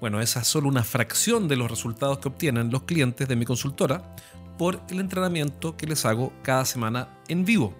Bueno, 0.00 0.22
esa 0.22 0.40
es 0.40 0.46
solo 0.46 0.68
una 0.68 0.84
fracción 0.84 1.48
de 1.48 1.56
los 1.56 1.70
resultados 1.70 2.16
que 2.16 2.28
obtienen 2.28 2.70
los 2.70 2.84
clientes 2.84 3.28
de 3.28 3.36
mi 3.36 3.44
consultora 3.44 4.16
por 4.56 4.80
el 4.88 5.00
entrenamiento 5.00 5.76
que 5.76 5.86
les 5.86 6.06
hago 6.06 6.32
cada 6.42 6.64
semana 6.64 7.10
en 7.28 7.44
vivo. 7.44 7.75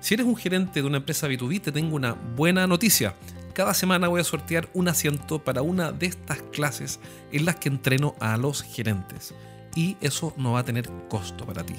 Si 0.00 0.12
eres 0.12 0.26
un 0.26 0.36
gerente 0.36 0.82
de 0.82 0.86
una 0.86 0.98
empresa 0.98 1.26
B2B, 1.26 1.62
te 1.62 1.72
tengo 1.72 1.96
una 1.96 2.12
buena 2.12 2.66
noticia. 2.66 3.14
Cada 3.54 3.72
semana 3.72 4.08
voy 4.08 4.20
a 4.20 4.24
sortear 4.24 4.68
un 4.74 4.88
asiento 4.88 5.42
para 5.42 5.62
una 5.62 5.90
de 5.90 6.04
estas 6.04 6.42
clases 6.52 7.00
en 7.32 7.46
las 7.46 7.56
que 7.56 7.70
entreno 7.70 8.14
a 8.20 8.36
los 8.36 8.62
gerentes 8.62 9.32
y 9.76 9.96
eso 10.00 10.32
no 10.36 10.52
va 10.52 10.60
a 10.60 10.64
tener 10.64 10.90
costo 11.08 11.46
para 11.46 11.64
ti. 11.64 11.74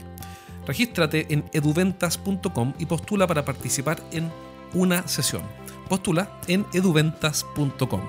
Regístrate 0.65 1.25
en 1.29 1.43
eduventas.com 1.51 2.73
y 2.79 2.85
postula 2.85 3.27
para 3.27 3.43
participar 3.43 4.01
en 4.11 4.31
una 4.73 5.07
sesión. 5.07 5.41
Postula 5.89 6.39
en 6.47 6.65
eduventas.com. 6.73 8.01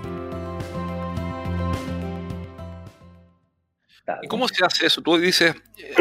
¿Y 4.23 4.27
cómo 4.27 4.49
se 4.49 4.65
hace 4.65 4.87
eso? 4.87 5.03
Tú 5.03 5.19
dices, 5.19 5.55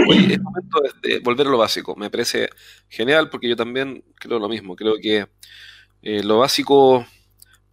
oye, 0.07 0.33
es 0.33 0.41
momento 0.41 0.81
de 1.01 1.19
volver 1.19 1.47
a 1.47 1.49
lo 1.49 1.57
básico. 1.57 1.95
Me 1.95 2.09
parece 2.09 2.49
genial 2.89 3.29
porque 3.29 3.49
yo 3.49 3.55
también 3.55 4.03
creo 4.15 4.39
lo 4.39 4.49
mismo. 4.49 4.75
Creo 4.75 4.95
que 5.01 5.27
eh, 6.01 6.23
lo 6.23 6.39
básico 6.39 7.05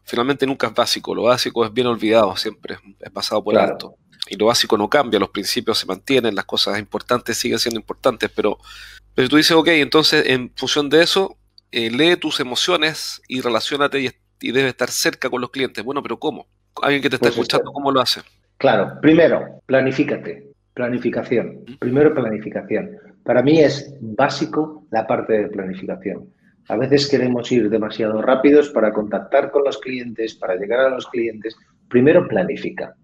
finalmente 0.02 0.46
nunca 0.46 0.66
es 0.66 0.74
básico. 0.74 1.14
Lo 1.14 1.22
básico 1.22 1.64
es 1.64 1.72
bien 1.72 1.86
olvidado 1.86 2.36
siempre, 2.36 2.78
es 3.00 3.10
pasado 3.10 3.42
por 3.42 3.56
alto 3.56 3.96
y 4.28 4.36
lo 4.36 4.46
básico 4.46 4.78
no 4.78 4.88
cambia, 4.88 5.20
los 5.20 5.30
principios 5.30 5.78
se 5.78 5.86
mantienen, 5.86 6.34
las 6.34 6.44
cosas 6.44 6.78
importantes 6.78 7.36
siguen 7.36 7.58
siendo 7.58 7.80
importantes, 7.80 8.30
pero, 8.34 8.58
pero 9.14 9.28
tú 9.28 9.36
dices, 9.36 9.52
ok, 9.52 9.68
entonces 9.68 10.24
en 10.26 10.50
función 10.54 10.88
de 10.88 11.02
eso, 11.02 11.36
eh, 11.72 11.90
lee 11.90 12.16
tus 12.16 12.40
emociones 12.40 13.20
y 13.28 13.40
relacionate 13.40 14.00
y, 14.00 14.10
y 14.40 14.52
debe 14.52 14.68
estar 14.68 14.90
cerca 14.90 15.28
con 15.28 15.40
los 15.40 15.50
clientes. 15.50 15.84
Bueno, 15.84 16.02
pero 16.02 16.18
¿cómo? 16.18 16.46
Alguien 16.82 17.02
que 17.02 17.10
te 17.10 17.16
está 17.16 17.28
pues 17.28 17.36
escuchando, 17.36 17.72
¿cómo 17.72 17.90
lo 17.90 18.00
hace? 18.00 18.22
Claro, 18.58 18.98
primero, 19.00 19.60
planifícate, 19.66 20.50
planificación. 20.74 21.64
Primero, 21.78 22.14
planificación. 22.14 22.96
Para 23.24 23.42
mí 23.42 23.60
es 23.60 23.94
básico 24.00 24.86
la 24.90 25.06
parte 25.06 25.32
de 25.32 25.48
planificación. 25.48 26.28
A 26.68 26.76
veces 26.76 27.08
queremos 27.08 27.50
ir 27.52 27.68
demasiado 27.68 28.22
rápidos 28.22 28.70
para 28.70 28.92
contactar 28.92 29.50
con 29.50 29.64
los 29.64 29.78
clientes, 29.78 30.34
para 30.34 30.56
llegar 30.56 30.80
a 30.80 30.88
los 30.90 31.06
clientes. 31.08 31.56
Primero, 31.88 32.26
planifica. 32.26 32.94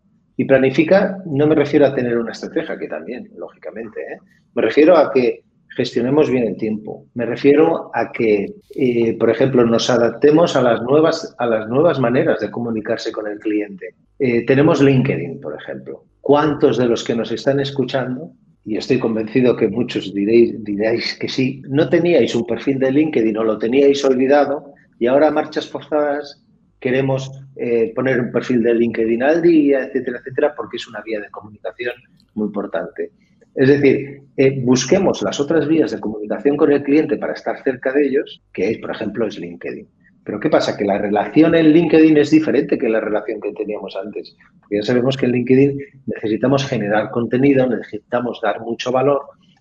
Y 0.40 0.46
planifica, 0.46 1.18
no 1.26 1.46
me 1.46 1.54
refiero 1.54 1.84
a 1.84 1.94
tener 1.94 2.16
una 2.16 2.32
estrategia, 2.32 2.78
que 2.78 2.88
también, 2.88 3.28
lógicamente, 3.36 4.00
¿eh? 4.00 4.16
me 4.54 4.62
refiero 4.62 4.96
a 4.96 5.12
que 5.12 5.42
gestionemos 5.76 6.30
bien 6.30 6.44
el 6.44 6.56
tiempo. 6.56 7.04
Me 7.12 7.26
refiero 7.26 7.90
a 7.92 8.10
que, 8.10 8.54
eh, 8.74 9.18
por 9.18 9.28
ejemplo, 9.28 9.66
nos 9.66 9.90
adaptemos 9.90 10.56
a 10.56 10.62
las 10.62 10.80
nuevas, 10.80 11.36
a 11.38 11.44
las 11.44 11.68
nuevas 11.68 12.00
maneras 12.00 12.40
de 12.40 12.50
comunicarse 12.50 13.12
con 13.12 13.26
el 13.26 13.38
cliente. 13.38 13.96
Eh, 14.18 14.46
tenemos 14.46 14.80
LinkedIn, 14.80 15.42
por 15.42 15.54
ejemplo. 15.60 16.04
¿Cuántos 16.22 16.78
de 16.78 16.86
los 16.86 17.04
que 17.04 17.14
nos 17.14 17.30
están 17.32 17.60
escuchando, 17.60 18.32
y 18.64 18.78
estoy 18.78 18.98
convencido 18.98 19.54
que 19.54 19.68
muchos 19.68 20.14
diréis, 20.14 20.64
diréis 20.64 21.18
que 21.18 21.28
sí, 21.28 21.60
no 21.68 21.90
teníais 21.90 22.34
un 22.34 22.46
perfil 22.46 22.78
de 22.78 22.92
LinkedIn 22.92 23.36
o 23.36 23.44
lo 23.44 23.58
teníais 23.58 24.02
olvidado 24.06 24.72
y 24.98 25.06
ahora 25.06 25.30
marchas 25.30 25.68
forzadas 25.68 26.42
queremos 26.80 27.30
eh, 27.62 27.92
poner 27.94 28.18
un 28.18 28.32
perfil 28.32 28.62
de 28.62 28.74
LinkedIn 28.74 29.22
al 29.22 29.42
día, 29.42 29.84
etcétera, 29.84 30.18
etcétera, 30.18 30.54
porque 30.56 30.78
es 30.78 30.88
una 30.88 31.02
vía 31.02 31.20
de 31.20 31.28
comunicación 31.28 31.92
muy 32.32 32.46
importante. 32.46 33.10
Es 33.54 33.68
decir, 33.68 34.22
eh, 34.38 34.60
busquemos 34.62 35.20
las 35.20 35.38
otras 35.40 35.68
vías 35.68 35.90
de 35.90 36.00
comunicación 36.00 36.56
con 36.56 36.72
el 36.72 36.82
cliente 36.82 37.18
para 37.18 37.34
estar 37.34 37.62
cerca 37.62 37.92
de 37.92 38.06
ellos, 38.06 38.40
que 38.54 38.70
es, 38.70 38.78
por 38.78 38.92
ejemplo, 38.92 39.26
es 39.26 39.38
LinkedIn. 39.38 39.86
Pero 40.24 40.40
¿qué 40.40 40.48
pasa? 40.48 40.74
Que 40.74 40.86
la 40.86 40.96
relación 40.96 41.54
en 41.54 41.70
LinkedIn 41.70 42.16
es 42.16 42.30
diferente 42.30 42.78
que 42.78 42.88
la 42.88 43.00
relación 43.00 43.42
que 43.42 43.52
teníamos 43.52 43.94
antes. 43.94 44.34
Porque 44.60 44.76
ya 44.76 44.82
sabemos 44.82 45.18
que 45.18 45.26
en 45.26 45.32
LinkedIn 45.32 45.78
necesitamos 46.06 46.66
generar 46.66 47.10
contenido, 47.10 47.66
necesitamos 47.66 48.40
dar 48.42 48.60
mucho 48.60 48.90
valor 48.90 49.20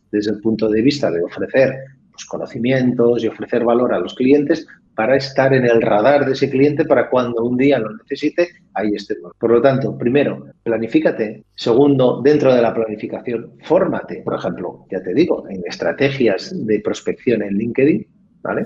desde 0.09 0.31
el 0.31 0.39
punto 0.39 0.69
de 0.69 0.81
vista 0.81 1.11
de 1.11 1.21
ofrecer 1.21 1.73
pues, 2.11 2.23
conocimientos 2.25 3.23
y 3.23 3.27
ofrecer 3.27 3.65
valor 3.65 3.93
a 3.93 3.99
los 3.99 4.15
clientes, 4.15 4.65
para 4.99 5.15
estar 5.15 5.53
en 5.53 5.63
el 5.63 5.81
radar 5.81 6.25
de 6.25 6.33
ese 6.33 6.49
cliente 6.49 6.83
para 6.83 7.09
cuando 7.09 7.45
un 7.45 7.55
día 7.55 7.79
lo 7.79 7.95
necesite, 7.95 8.49
ahí 8.73 8.95
esté. 8.95 9.15
Por 9.39 9.49
lo 9.49 9.61
tanto, 9.61 9.97
primero, 9.97 10.47
planifícate. 10.61 11.45
Segundo, 11.55 12.19
dentro 12.21 12.53
de 12.53 12.61
la 12.61 12.73
planificación, 12.73 13.53
fórmate. 13.63 14.21
Por 14.25 14.35
ejemplo, 14.35 14.85
ya 14.91 15.01
te 15.01 15.13
digo, 15.13 15.45
en 15.47 15.61
estrategias 15.65 16.53
de 16.67 16.81
prospección 16.81 17.41
en 17.43 17.53
LinkedIn, 17.53 18.07
¿vale? 18.41 18.65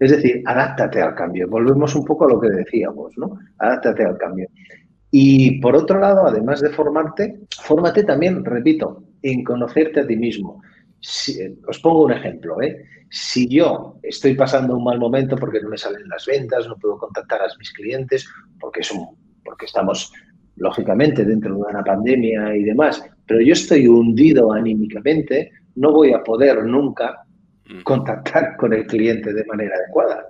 Es 0.00 0.10
decir, 0.10 0.42
adáptate 0.46 1.00
al 1.00 1.14
cambio. 1.14 1.46
Volvemos 1.46 1.94
un 1.94 2.04
poco 2.04 2.24
a 2.24 2.28
lo 2.30 2.40
que 2.40 2.48
decíamos, 2.48 3.16
¿no? 3.16 3.38
Adáptate 3.58 4.04
al 4.04 4.18
cambio. 4.18 4.48
Y 5.12 5.60
por 5.60 5.76
otro 5.76 6.00
lado, 6.00 6.26
además 6.26 6.60
de 6.60 6.70
formarte, 6.70 7.36
fórmate 7.62 8.02
también, 8.02 8.44
repito, 8.44 9.04
en 9.22 9.44
conocerte 9.44 10.00
a 10.00 10.06
ti 10.08 10.16
mismo. 10.16 10.60
Os 11.66 11.78
pongo 11.78 12.04
un 12.04 12.12
ejemplo, 12.12 12.60
¿eh? 12.62 12.84
Si 13.10 13.48
yo 13.48 13.98
estoy 14.02 14.34
pasando 14.34 14.76
un 14.76 14.84
mal 14.84 14.98
momento 14.98 15.36
porque 15.36 15.60
no 15.60 15.70
me 15.70 15.78
salen 15.78 16.08
las 16.08 16.26
ventas, 16.26 16.66
no 16.68 16.76
puedo 16.76 16.98
contactar 16.98 17.40
a 17.40 17.46
mis 17.58 17.72
clientes, 17.72 18.28
porque, 18.60 18.80
es 18.80 18.92
porque 19.44 19.66
estamos, 19.66 20.12
lógicamente, 20.56 21.24
dentro 21.24 21.54
de 21.54 21.60
una 21.60 21.82
pandemia 21.82 22.54
y 22.54 22.64
demás, 22.64 23.02
pero 23.26 23.40
yo 23.40 23.52
estoy 23.52 23.86
hundido 23.86 24.52
anímicamente, 24.52 25.52
no 25.76 25.92
voy 25.92 26.12
a 26.12 26.22
poder 26.22 26.64
nunca 26.64 27.24
mm. 27.66 27.82
contactar 27.82 28.56
con 28.56 28.72
el 28.72 28.86
cliente 28.86 29.32
de 29.32 29.44
manera 29.44 29.76
adecuada. 29.76 30.26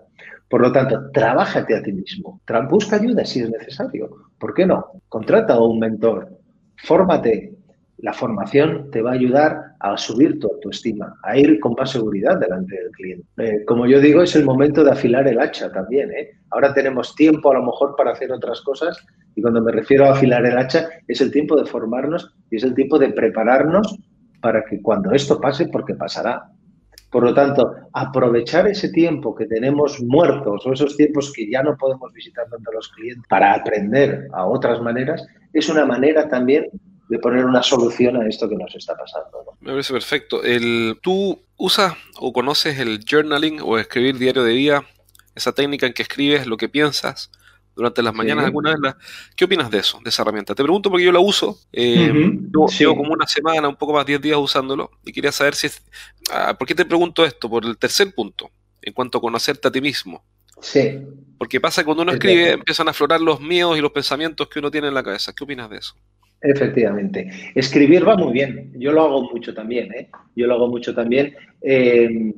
Por 0.48 0.62
lo 0.62 0.72
tanto, 0.72 1.10
trabájate 1.12 1.76
a 1.76 1.82
ti 1.82 1.92
mismo, 1.92 2.40
busca 2.70 2.96
ayuda 2.96 3.24
si 3.24 3.40
es 3.40 3.50
necesario. 3.50 4.08
¿Por 4.38 4.54
qué 4.54 4.64
no? 4.66 5.02
Contrata 5.08 5.54
a 5.54 5.62
un 5.62 5.78
mentor, 5.78 6.38
fórmate. 6.76 7.57
La 7.98 8.12
formación 8.12 8.90
te 8.90 9.02
va 9.02 9.10
a 9.10 9.14
ayudar 9.14 9.74
a 9.80 9.96
subir 9.96 10.38
tu 10.38 10.48
autoestima, 10.48 11.16
a 11.22 11.36
ir 11.36 11.58
con 11.58 11.74
más 11.76 11.90
seguridad 11.90 12.38
delante 12.38 12.76
del 12.76 12.90
cliente. 12.92 13.26
Eh, 13.38 13.64
como 13.66 13.86
yo 13.86 14.00
digo, 14.00 14.22
es 14.22 14.36
el 14.36 14.44
momento 14.44 14.84
de 14.84 14.92
afilar 14.92 15.26
el 15.26 15.40
hacha 15.40 15.70
también. 15.72 16.10
¿eh? 16.12 16.30
Ahora 16.50 16.72
tenemos 16.72 17.14
tiempo 17.14 17.50
a 17.50 17.54
lo 17.54 17.64
mejor 17.64 17.96
para 17.96 18.12
hacer 18.12 18.30
otras 18.32 18.60
cosas 18.60 19.04
y 19.34 19.42
cuando 19.42 19.60
me 19.60 19.72
refiero 19.72 20.06
a 20.06 20.12
afilar 20.12 20.46
el 20.46 20.56
hacha 20.56 20.88
es 21.06 21.20
el 21.20 21.32
tiempo 21.32 21.56
de 21.56 21.66
formarnos 21.66 22.34
y 22.50 22.56
es 22.56 22.64
el 22.64 22.74
tiempo 22.74 22.98
de 22.98 23.10
prepararnos 23.10 23.98
para 24.40 24.64
que 24.64 24.80
cuando 24.80 25.12
esto 25.12 25.40
pase, 25.40 25.68
porque 25.68 25.94
pasará, 25.94 26.50
por 27.10 27.24
lo 27.24 27.32
tanto, 27.32 27.74
aprovechar 27.92 28.68
ese 28.68 28.90
tiempo 28.90 29.34
que 29.34 29.46
tenemos 29.46 30.00
muertos 30.02 30.66
o 30.66 30.72
esos 30.72 30.96
tiempos 30.96 31.32
que 31.32 31.50
ya 31.50 31.62
no 31.62 31.76
podemos 31.76 32.12
visitar 32.12 32.46
tanto 32.50 32.70
a 32.70 32.74
los 32.74 32.88
clientes 32.88 33.24
para 33.28 33.54
aprender 33.54 34.28
a 34.32 34.46
otras 34.46 34.82
maneras, 34.82 35.26
es 35.52 35.68
una 35.70 35.86
manera 35.86 36.28
también 36.28 36.66
de 37.08 37.18
poner 37.18 37.44
una 37.44 37.62
solución 37.62 38.16
a 38.16 38.28
esto 38.28 38.48
que 38.48 38.56
nos 38.56 38.74
está 38.74 38.96
pasando. 38.96 39.56
Me 39.60 39.72
parece 39.72 39.92
perfecto. 39.92 40.42
El, 40.42 40.98
¿Tú 41.02 41.40
usas 41.56 41.94
o 42.18 42.32
conoces 42.32 42.78
el 42.78 43.00
journaling 43.08 43.60
o 43.62 43.78
escribir 43.78 44.18
diario 44.18 44.44
de 44.44 44.52
día? 44.52 44.84
Esa 45.34 45.52
técnica 45.52 45.86
en 45.86 45.92
que 45.92 46.02
escribes 46.02 46.46
lo 46.46 46.56
que 46.56 46.68
piensas 46.68 47.30
durante 47.78 48.02
las 48.02 48.12
mañanas 48.12 48.44
alguna 48.44 48.74
vez. 48.76 48.94
¿Qué 49.36 49.44
opinas 49.44 49.70
de 49.70 49.78
eso, 49.78 50.00
de 50.02 50.10
esa 50.10 50.22
herramienta? 50.22 50.54
Te 50.54 50.64
pregunto 50.64 50.90
porque 50.90 51.04
yo 51.04 51.12
la 51.12 51.20
uso. 51.20 51.58
Eh, 51.72 52.12
llevo 52.76 52.96
como 52.96 53.12
una 53.12 53.26
semana, 53.26 53.68
un 53.68 53.76
poco 53.76 53.92
más, 53.92 54.04
10 54.04 54.20
días 54.20 54.36
usándolo 54.36 54.90
y 55.04 55.12
quería 55.12 55.30
saber 55.30 55.54
si 55.54 55.68
es... 55.68 55.80
Ah, 56.32 56.56
¿Por 56.58 56.66
qué 56.66 56.74
te 56.74 56.84
pregunto 56.84 57.24
esto? 57.24 57.48
Por 57.48 57.64
el 57.64 57.78
tercer 57.78 58.12
punto, 58.12 58.50
en 58.82 58.92
cuanto 58.92 59.18
a 59.18 59.20
conocerte 59.20 59.68
a 59.68 59.70
ti 59.70 59.80
mismo. 59.80 60.24
Sí. 60.60 60.98
Porque 61.38 61.60
pasa 61.60 61.82
que 61.82 61.86
cuando 61.86 62.02
uno 62.02 62.12
escribe, 62.12 62.50
empiezan 62.50 62.88
a 62.88 62.90
aflorar 62.90 63.20
los 63.20 63.40
miedos 63.40 63.78
y 63.78 63.80
los 63.80 63.92
pensamientos 63.92 64.48
que 64.48 64.58
uno 64.58 64.72
tiene 64.72 64.88
en 64.88 64.94
la 64.94 65.04
cabeza. 65.04 65.32
¿Qué 65.32 65.44
opinas 65.44 65.70
de 65.70 65.76
eso? 65.76 65.94
Efectivamente. 66.40 67.30
Escribir 67.54 68.06
va 68.06 68.16
muy 68.16 68.32
bien. 68.32 68.72
Yo 68.76 68.92
lo 68.92 69.02
hago 69.02 69.22
mucho 69.30 69.52
también, 69.52 69.92
¿eh? 69.92 70.08
Yo 70.36 70.46
lo 70.46 70.54
hago 70.54 70.68
mucho 70.68 70.94
también. 70.94 71.34
Eh, 71.62 72.32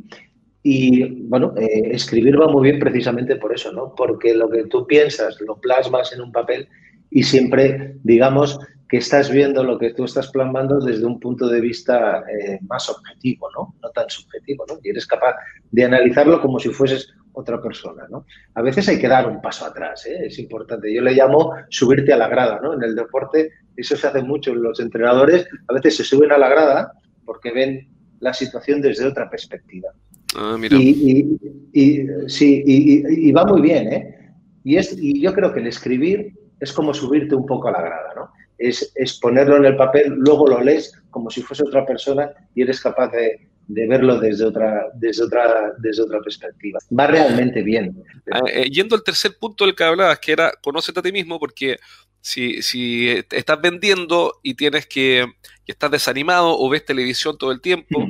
y 0.62 1.04
bueno, 1.28 1.54
eh, 1.56 1.90
escribir 1.92 2.40
va 2.40 2.48
muy 2.48 2.70
bien 2.70 2.78
precisamente 2.78 3.36
por 3.36 3.54
eso, 3.54 3.72
¿no? 3.72 3.94
Porque 3.94 4.34
lo 4.34 4.48
que 4.50 4.64
tú 4.64 4.86
piensas 4.86 5.40
lo 5.40 5.58
plasmas 5.60 6.12
en 6.12 6.20
un 6.20 6.32
papel 6.32 6.68
y 7.10 7.22
siempre, 7.22 7.96
digamos, 8.02 8.58
que 8.88 8.98
estás 8.98 9.30
viendo 9.30 9.62
lo 9.62 9.78
que 9.78 9.94
tú 9.94 10.04
estás 10.04 10.30
plasmando 10.30 10.80
desde 10.80 11.06
un 11.06 11.20
punto 11.20 11.48
de 11.48 11.60
vista 11.60 12.24
eh, 12.28 12.58
más 12.62 12.88
objetivo, 12.90 13.48
¿no? 13.56 13.74
No 13.82 13.90
tan 13.90 14.10
subjetivo, 14.10 14.64
¿no? 14.68 14.78
Y 14.82 14.90
eres 14.90 15.06
capaz 15.06 15.36
de 15.70 15.84
analizarlo 15.84 16.40
como 16.42 16.58
si 16.58 16.70
fueses 16.70 17.14
otra 17.32 17.60
persona, 17.60 18.06
¿no? 18.10 18.26
A 18.54 18.62
veces 18.62 18.88
hay 18.88 18.98
que 18.98 19.08
dar 19.08 19.28
un 19.28 19.40
paso 19.40 19.64
atrás, 19.64 20.06
¿eh? 20.06 20.26
es 20.26 20.38
importante. 20.38 20.92
Yo 20.92 21.02
le 21.02 21.12
llamo 21.12 21.52
subirte 21.68 22.12
a 22.12 22.16
la 22.16 22.28
grada, 22.28 22.60
¿no? 22.62 22.74
En 22.74 22.82
el 22.82 22.94
deporte 22.94 23.50
eso 23.76 23.96
se 23.96 24.06
hace 24.06 24.22
mucho. 24.22 24.54
Los 24.54 24.80
entrenadores 24.80 25.46
a 25.68 25.72
veces 25.72 25.96
se 25.96 26.04
suben 26.04 26.32
a 26.32 26.38
la 26.38 26.48
grada 26.48 26.92
porque 27.24 27.52
ven 27.52 27.88
la 28.20 28.34
situación 28.34 28.80
desde 28.80 29.06
otra 29.06 29.30
perspectiva. 29.30 29.90
Ah, 30.36 30.56
y, 30.70 31.38
y, 31.72 32.06
sí, 32.28 32.62
y, 32.64 33.32
va 33.32 33.44
muy 33.44 33.62
bien, 33.62 33.92
¿eh? 33.92 34.34
Y, 34.62 34.76
es, 34.76 34.96
y 34.96 35.20
yo 35.20 35.32
creo 35.32 35.52
que 35.52 35.60
el 35.60 35.66
escribir 35.66 36.32
es 36.60 36.72
como 36.72 36.94
subirte 36.94 37.34
un 37.34 37.46
poco 37.46 37.68
a 37.68 37.72
la 37.72 37.80
grada, 37.80 38.12
¿no? 38.14 38.30
Es, 38.58 38.92
es 38.94 39.18
ponerlo 39.18 39.56
en 39.56 39.64
el 39.64 39.76
papel, 39.76 40.12
luego 40.18 40.46
lo 40.46 40.60
lees 40.60 40.92
como 41.10 41.30
si 41.30 41.42
fuese 41.42 41.64
otra 41.64 41.86
persona 41.86 42.30
y 42.54 42.62
eres 42.62 42.80
capaz 42.80 43.08
de, 43.08 43.49
de 43.72 43.86
verlo 43.86 44.18
desde 44.18 44.44
otra, 44.44 44.86
desde, 44.94 45.24
otra, 45.24 45.72
desde 45.78 46.02
otra 46.02 46.20
perspectiva. 46.20 46.80
Va 46.98 47.06
realmente 47.06 47.62
bien. 47.62 48.02
Ah, 48.30 48.40
eh, 48.52 48.68
yendo 48.68 48.96
al 48.96 49.04
tercer 49.04 49.36
punto 49.38 49.64
del 49.64 49.76
que 49.76 49.84
hablabas, 49.84 50.18
que 50.18 50.32
era 50.32 50.52
conócete 50.60 50.98
a 50.98 51.02
ti 51.02 51.12
mismo, 51.12 51.38
porque 51.38 51.78
si, 52.20 52.62
si 52.62 53.08
estás 53.30 53.60
vendiendo 53.60 54.40
y 54.42 54.54
tienes 54.54 54.86
que, 54.86 55.24
que 55.64 55.72
estás 55.72 55.90
desanimado 55.90 56.58
o 56.58 56.68
ves 56.68 56.84
televisión 56.84 57.38
todo 57.38 57.52
el 57.52 57.60
tiempo, 57.60 58.08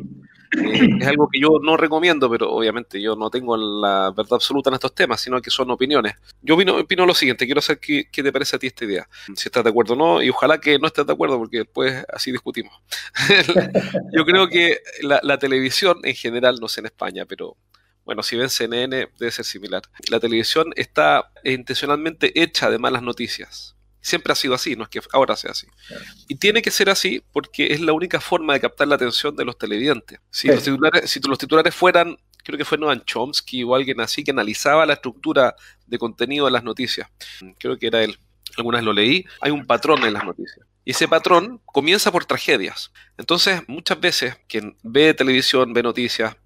eh, 0.56 0.88
es 1.00 1.06
algo 1.06 1.28
que 1.28 1.40
yo 1.40 1.58
no 1.62 1.76
recomiendo, 1.76 2.28
pero 2.30 2.50
obviamente 2.50 3.00
yo 3.00 3.16
no 3.16 3.30
tengo 3.30 3.56
la 3.56 4.10
verdad 4.10 4.34
absoluta 4.34 4.70
en 4.70 4.74
estos 4.74 4.94
temas, 4.94 5.20
sino 5.20 5.40
que 5.40 5.50
son 5.50 5.70
opiniones. 5.70 6.14
Yo 6.42 6.56
opino, 6.56 7.06
lo 7.06 7.14
siguiente, 7.14 7.46
quiero 7.46 7.60
saber 7.60 7.80
qué, 7.80 8.08
te 8.10 8.32
parece 8.32 8.56
a 8.56 8.58
ti 8.58 8.66
esta 8.66 8.84
idea, 8.84 9.08
si 9.34 9.48
estás 9.48 9.64
de 9.64 9.70
acuerdo 9.70 9.94
o 9.94 9.96
no, 9.96 10.22
y 10.22 10.30
ojalá 10.30 10.60
que 10.60 10.78
no 10.78 10.86
estés 10.86 11.06
de 11.06 11.12
acuerdo, 11.12 11.38
porque 11.38 11.58
después 11.58 12.04
así 12.12 12.32
discutimos. 12.32 12.74
yo 14.12 14.24
creo 14.24 14.48
que 14.48 14.78
la, 15.02 15.20
la 15.22 15.38
televisión 15.38 15.98
en 16.02 16.14
general, 16.14 16.56
no 16.60 16.68
sé 16.68 16.80
en 16.80 16.86
España, 16.86 17.24
pero 17.26 17.56
bueno, 18.04 18.22
si 18.22 18.36
ven 18.36 18.50
CNN 18.50 19.08
debe 19.18 19.30
ser 19.30 19.44
similar. 19.44 19.82
La 20.10 20.18
televisión 20.18 20.72
está 20.74 21.30
intencionalmente 21.44 22.42
hecha 22.42 22.70
de 22.70 22.78
malas 22.78 23.02
noticias. 23.02 23.76
Siempre 24.00 24.32
ha 24.32 24.36
sido 24.36 24.54
así, 24.54 24.76
no 24.76 24.84
es 24.84 24.88
que 24.88 25.00
ahora 25.12 25.36
sea 25.36 25.50
así. 25.50 25.66
Y 26.28 26.36
tiene 26.36 26.62
que 26.62 26.70
ser 26.70 26.88
así 26.88 27.22
porque 27.32 27.72
es 27.72 27.80
la 27.80 27.92
única 27.92 28.20
forma 28.20 28.54
de 28.54 28.60
captar 28.60 28.88
la 28.88 28.94
atención 28.94 29.36
de 29.36 29.44
los 29.44 29.58
televidentes. 29.58 30.20
Si, 30.30 30.48
los, 30.48 30.62
titulares, 30.62 31.10
si 31.10 31.20
los 31.20 31.38
titulares 31.38 31.74
fueran, 31.74 32.16
creo 32.42 32.56
que 32.56 32.64
fue 32.64 32.78
Noam 32.78 33.02
Chomsky 33.04 33.62
o 33.64 33.74
alguien 33.74 34.00
así 34.00 34.24
que 34.24 34.30
analizaba 34.30 34.86
la 34.86 34.94
estructura 34.94 35.54
de 35.86 35.98
contenido 35.98 36.46
de 36.46 36.52
las 36.52 36.64
noticias, 36.64 37.08
creo 37.58 37.78
que 37.78 37.86
era 37.88 38.02
él, 38.02 38.18
algunas 38.56 38.82
lo 38.82 38.92
leí, 38.92 39.24
hay 39.40 39.50
un 39.50 39.66
patrón 39.66 40.04
en 40.04 40.14
las 40.14 40.24
noticias. 40.24 40.66
Y 40.84 40.92
ese 40.92 41.08
patrón 41.08 41.60
comienza 41.66 42.10
por 42.10 42.24
tragedias. 42.24 42.92
Entonces, 43.18 43.62
muchas 43.68 44.00
veces 44.00 44.36
quien 44.48 44.76
ve 44.82 45.14
televisión, 45.14 45.72
ve 45.72 45.82
noticias 45.82 46.36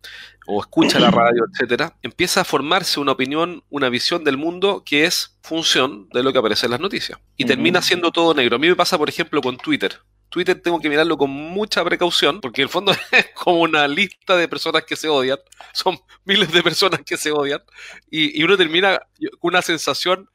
o 0.46 0.60
escucha 0.60 0.98
la 0.98 1.10
radio, 1.10 1.44
etcétera, 1.52 1.96
empieza 2.02 2.40
a 2.40 2.44
formarse 2.44 3.00
una 3.00 3.12
opinión, 3.12 3.62
una 3.70 3.88
visión 3.88 4.24
del 4.24 4.36
mundo 4.36 4.82
que 4.84 5.04
es 5.04 5.38
función 5.42 6.08
de 6.12 6.22
lo 6.22 6.32
que 6.32 6.38
aparece 6.38 6.66
en 6.66 6.72
las 6.72 6.80
noticias. 6.80 7.18
Y 7.36 7.44
termina 7.44 7.80
siendo 7.80 8.10
todo 8.10 8.34
negro. 8.34 8.56
A 8.56 8.58
mí 8.58 8.68
me 8.68 8.76
pasa, 8.76 8.98
por 8.98 9.08
ejemplo, 9.08 9.40
con 9.40 9.56
Twitter. 9.56 10.00
Twitter 10.28 10.60
tengo 10.60 10.80
que 10.80 10.88
mirarlo 10.88 11.16
con 11.16 11.30
mucha 11.30 11.84
precaución, 11.84 12.40
porque 12.40 12.60
en 12.60 12.66
el 12.66 12.68
fondo 12.68 12.92
es 13.12 13.26
como 13.34 13.60
una 13.60 13.86
lista 13.86 14.36
de 14.36 14.48
personas 14.48 14.84
que 14.84 14.96
se 14.96 15.08
odian. 15.08 15.38
Son 15.72 15.96
miles 16.24 16.50
de 16.52 16.62
personas 16.62 17.02
que 17.06 17.16
se 17.16 17.30
odian. 17.30 17.62
Y, 18.10 18.42
uno 18.42 18.56
termina 18.56 18.98
con 19.38 19.52
una 19.52 19.62
sensación 19.62 20.28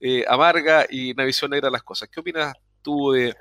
eh, 0.00 0.24
amarga 0.28 0.86
y 0.90 1.12
una 1.12 1.24
visión 1.24 1.52
negra 1.52 1.68
de 1.68 1.72
las 1.72 1.84
cosas. 1.84 2.08
¿Qué 2.08 2.20
opinas 2.20 2.52
tú 2.84 3.12
de, 3.12 3.34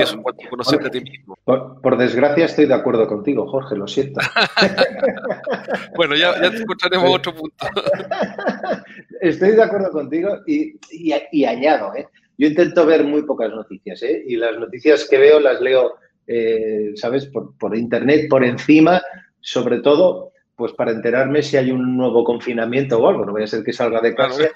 eso 0.00 0.22
conocerte 0.48 0.86
a 0.86 0.90
ti 0.90 1.00
mismo? 1.00 1.36
Por, 1.44 1.96
desgracia 1.96 2.44
estoy 2.44 2.66
de 2.66 2.74
acuerdo 2.74 3.08
contigo, 3.08 3.48
Jorge, 3.48 3.74
lo 3.74 3.88
siento. 3.88 4.20
bueno, 5.96 6.14
ya, 6.14 6.40
ya 6.40 6.56
encontraremos 6.56 7.16
otro 7.16 7.34
punto. 7.34 7.66
estoy 9.20 9.52
de 9.52 9.62
acuerdo 9.62 9.90
contigo 9.90 10.38
y, 10.46 10.78
y, 10.92 11.44
añado, 11.44 11.94
¿eh? 11.96 12.06
yo 12.38 12.46
intento 12.46 12.86
ver 12.86 13.02
muy 13.02 13.22
pocas 13.22 13.50
noticias 13.50 14.02
¿eh? 14.02 14.22
y 14.26 14.36
las 14.36 14.56
noticias 14.58 15.08
que 15.08 15.18
veo 15.18 15.40
las 15.40 15.60
leo, 15.60 15.94
eh, 16.26 16.92
¿sabes?, 16.94 17.26
por, 17.26 17.56
por 17.58 17.76
internet, 17.76 18.28
por 18.28 18.44
encima, 18.44 19.02
sobre 19.40 19.80
todo 19.80 20.32
pues 20.60 20.74
para 20.74 20.90
enterarme 20.90 21.42
si 21.42 21.56
hay 21.56 21.70
un 21.70 21.96
nuevo 21.96 22.22
confinamiento 22.22 22.98
o 22.98 23.08
algo. 23.08 23.24
No 23.24 23.32
voy 23.32 23.44
a 23.44 23.46
ser 23.46 23.64
que 23.64 23.72
salga 23.72 23.98
de 24.02 24.14
clase 24.14 24.50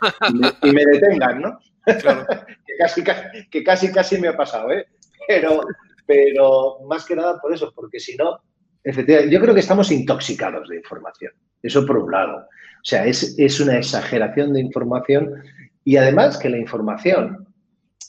y, 0.62 0.71
me, 0.71 0.85
detengan, 0.85 1.40
¿no? 1.40 1.59
que, 1.87 2.77
casi, 2.77 3.03
que 3.51 3.64
casi, 3.64 3.90
casi 3.90 4.21
me 4.21 4.29
ha 4.29 4.37
pasado, 4.37 4.71
¿eh? 4.71 4.87
Pero, 5.27 5.62
pero 6.05 6.81
más 6.87 7.07
que 7.07 7.17
nada 7.17 7.40
por 7.40 7.55
eso, 7.55 7.73
porque 7.75 7.99
si 7.99 8.17
no, 8.17 8.38
efectivamente, 8.85 9.35
yo 9.35 9.40
creo 9.40 9.55
que 9.55 9.61
estamos 9.61 9.90
intoxicados 9.90 10.69
de 10.69 10.77
información. 10.77 11.33
Eso 11.62 11.87
por 11.87 11.97
un 11.97 12.12
lado. 12.12 12.37
O 12.37 12.85
sea, 12.85 13.07
es, 13.07 13.35
es 13.38 13.59
una 13.59 13.79
exageración 13.79 14.53
de 14.53 14.61
información 14.61 15.43
y 15.85 15.97
además 15.97 16.37
que 16.37 16.51
la 16.51 16.59
información, 16.59 17.49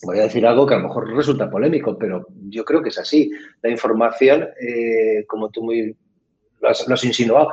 voy 0.04 0.20
a 0.20 0.24
decir 0.24 0.46
algo 0.46 0.68
que 0.68 0.74
a 0.74 0.80
lo 0.80 0.90
mejor 0.90 1.16
resulta 1.16 1.50
polémico, 1.50 1.98
pero 1.98 2.28
yo 2.50 2.66
creo 2.66 2.84
que 2.84 2.90
es 2.90 3.00
así. 3.00 3.32
La 3.62 3.70
información, 3.70 4.50
eh, 4.60 5.24
como 5.28 5.50
tú 5.50 5.64
muy 5.64 5.96
lo 6.60 6.70
has, 6.70 6.86
lo 6.88 6.94
has 6.94 7.04
insinuado, 7.06 7.50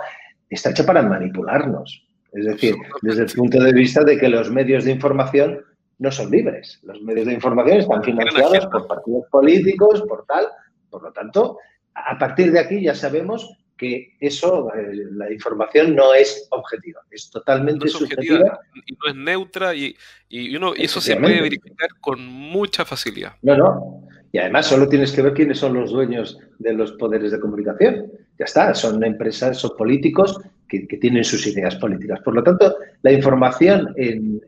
está 0.54 0.70
hecha 0.70 0.84
para 0.84 1.02
manipularnos. 1.02 2.06
Es 2.32 2.46
decir, 2.46 2.74
desde 3.02 3.24
el 3.24 3.32
punto 3.32 3.62
de 3.62 3.72
vista 3.72 4.02
de 4.04 4.18
que 4.18 4.28
los 4.28 4.50
medios 4.50 4.84
de 4.84 4.92
información 4.92 5.60
no 5.98 6.10
son 6.10 6.30
libres. 6.30 6.80
Los 6.82 7.00
medios 7.02 7.26
de 7.26 7.34
información 7.34 7.78
están 7.78 8.02
financiados 8.02 8.66
por 8.66 8.86
partidos 8.86 9.24
políticos, 9.30 10.02
por 10.08 10.24
tal. 10.26 10.46
Por 10.90 11.02
lo 11.02 11.12
tanto, 11.12 11.58
a 11.94 12.18
partir 12.18 12.52
de 12.52 12.60
aquí 12.60 12.82
ya 12.82 12.94
sabemos 12.94 13.58
que 13.76 14.16
eso, 14.20 14.72
eh, 14.74 14.92
la 15.12 15.32
información 15.32 15.94
no 15.96 16.14
es 16.14 16.46
objetiva, 16.50 17.00
es 17.10 17.30
totalmente 17.30 17.88
subjetiva. 17.88 18.60
Y 18.86 18.94
no 18.94 19.10
es 19.10 19.14
neutra 19.16 19.74
y, 19.74 19.96
y, 20.28 20.54
uno, 20.56 20.72
y 20.76 20.84
eso 20.84 21.00
se 21.00 21.16
puede 21.16 21.40
verificar 21.40 21.88
con 22.00 22.24
mucha 22.24 22.84
facilidad. 22.84 23.34
No, 23.42 23.56
no. 23.56 24.08
Y 24.32 24.38
además 24.38 24.66
solo 24.66 24.88
tienes 24.88 25.12
que 25.12 25.22
ver 25.22 25.34
quiénes 25.34 25.58
son 25.58 25.74
los 25.74 25.92
dueños 25.92 26.38
de 26.58 26.72
los 26.72 26.92
poderes 26.92 27.32
de 27.32 27.38
comunicación. 27.38 28.10
Ya 28.38 28.46
está, 28.46 28.74
son 28.74 29.04
empresas, 29.04 29.58
son 29.58 29.76
políticos 29.76 30.40
que, 30.66 30.80
tienen 30.98 31.22
sus 31.22 31.46
ideas 31.46 31.76
políticas. 31.76 32.20
Por 32.20 32.34
lo 32.34 32.42
tanto, 32.42 32.74
la 33.02 33.12
información 33.12 33.92
en, 33.96 34.40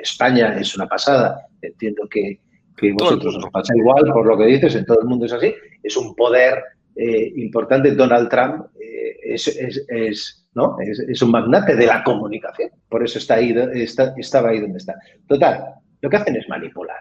España 0.00 0.56
es 0.60 0.76
una 0.76 0.86
pasada. 0.86 1.48
Entiendo 1.60 2.06
que, 2.08 2.38
que 2.76 2.92
vosotros 2.92 3.36
os 3.36 3.50
pasa 3.50 3.76
igual 3.76 4.04
por 4.12 4.26
lo 4.26 4.38
que 4.38 4.46
dices, 4.46 4.76
en 4.76 4.84
todo 4.84 5.00
el 5.00 5.08
mundo 5.08 5.26
es 5.26 5.32
así. 5.32 5.52
Es 5.82 5.96
un 5.96 6.14
poder 6.14 6.62
eh, 6.94 7.32
importante, 7.36 7.90
Donald 7.90 8.30
Trump 8.30 8.66
eh, 8.80 9.34
es, 9.34 10.46
¿no? 10.54 10.78
Es, 10.80 11.20
un 11.20 11.30
magnate 11.30 11.76
de 11.76 11.86
la 11.86 12.02
comunicación, 12.02 12.70
por 12.88 13.04
eso 13.04 13.18
está 13.18 13.34
ahí, 13.34 13.54
está, 13.74 14.14
estaba 14.16 14.48
ahí 14.48 14.60
donde 14.60 14.78
está. 14.78 14.94
Total, 15.28 15.74
lo 16.00 16.08
que 16.08 16.16
hacen 16.16 16.36
es 16.36 16.48
manipular. 16.48 16.95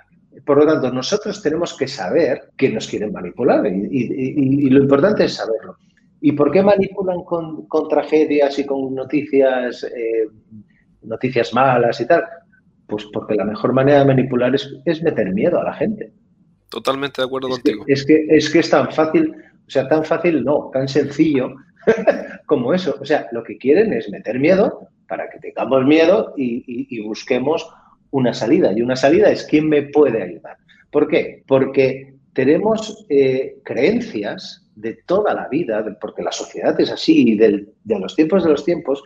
Por 0.45 0.58
lo 0.60 0.65
tanto, 0.65 0.91
nosotros 0.91 1.41
tenemos 1.41 1.75
que 1.75 1.88
saber 1.88 2.51
que 2.55 2.69
nos 2.69 2.88
quieren 2.88 3.12
manipular 3.12 3.65
y, 3.65 4.69
lo 4.69 4.79
importante 4.79 5.25
es 5.25 5.34
saberlo. 5.34 5.77
¿Y 6.21 6.31
por 6.34 6.51
qué 6.51 6.62
manipulan 6.62 7.23
con, 7.23 7.67
tragedias 7.89 8.58
y 8.60 8.65
con 8.65 8.93
noticias, 8.93 9.84
eh, 9.84 10.27
noticias 11.01 11.53
malas 11.53 11.99
y 11.99 12.08
tal? 12.08 12.23
Pues 12.88 13.05
porque 13.12 13.36
la 13.36 13.45
mejor 13.45 13.73
manera 13.73 13.99
de 13.99 14.05
manipular 14.05 14.53
es, 14.53 15.03
meter 15.03 15.34
miedo 15.34 15.60
a 15.60 15.63
la 15.63 15.73
gente. 15.73 16.13
Totalmente 16.69 17.21
de 17.21 17.25
acuerdo 17.25 17.49
contigo. 17.49 17.84
es, 17.88 18.05
que, 18.05 18.25
es 18.29 18.49
que 18.49 18.60
es 18.60 18.69
tan 18.69 18.91
fácil, 18.91 19.34
o 19.67 19.69
sea, 19.69 19.88
tan 19.88 20.03
fácil 20.03 20.43
no, 20.43 20.69
tan 20.71 20.88
sencillo 20.88 21.55
como 22.45 22.73
eso. 22.73 22.95
O 23.01 23.05
sea, 23.05 23.27
lo 23.31 23.43
que 23.43 23.58
quieren 23.58 23.93
es 23.93 24.10
meter 24.10 24.39
miedo 24.39 24.89
para 25.08 25.29
que 25.29 25.39
tengamos 25.39 25.86
miedo 25.86 26.34
y, 26.38 26.99
busquemos 27.01 27.67
una 28.15 28.34
salida. 28.34 28.71
Y 28.71 28.82
una 28.82 28.95
salida 28.95 29.30
es 29.30 29.43
quién 29.43 29.67
me 29.67 29.84
puede 29.84 30.23
ayudar. 30.23 30.58
¿Por 30.89 31.08
qué? 31.08 31.43
Porque 31.45 32.13
tenemos 32.34 33.06
eh, 33.10 33.58
creencias 33.63 34.65
de 34.75 34.93
toda 35.06 35.34
la 35.34 35.47
vida, 35.49 35.84
porque 35.99 36.23
la 36.23 36.32
sociedad 36.32 36.80
es 36.80 36.91
así, 36.91 37.32
y 37.32 37.38
de 37.38 37.67
los 37.99 38.15
tiempos 38.15 38.43
de 38.43 38.49
los 38.49 38.63
tiempos, 38.63 39.04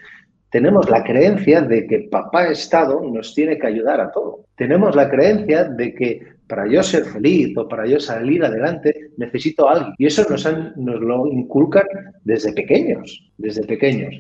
tenemos 0.52 0.90
la 0.90 1.04
creencia 1.04 1.62
de 1.62 1.86
que 1.86 2.08
papá 2.12 2.48
Estado 2.48 3.02
nos 3.02 3.36
tiene 3.36 3.58
que 3.58 3.68
ayudar 3.68 4.02
a 4.02 4.12
todo. 4.12 4.46
Tenemos 4.56 4.96
la 4.96 5.10
creencia 5.10 5.64
de 5.64 5.94
que 5.94 6.22
para 6.48 6.68
yo 6.68 6.82
ser 6.82 7.06
feliz 7.06 7.56
o 7.56 7.68
para 7.68 7.86
yo 7.86 8.00
salir 8.00 8.44
adelante 8.44 9.12
necesito 9.18 9.68
a 9.68 9.74
alguien. 9.74 9.94
Y 10.00 10.08
eso 10.08 10.26
nos, 10.28 10.46
nos 10.76 11.02
lo 11.02 11.28
inculcan 11.28 11.86
desde 12.24 12.54
pequeños, 12.54 13.32
desde 13.38 13.64
pequeños. 13.66 14.16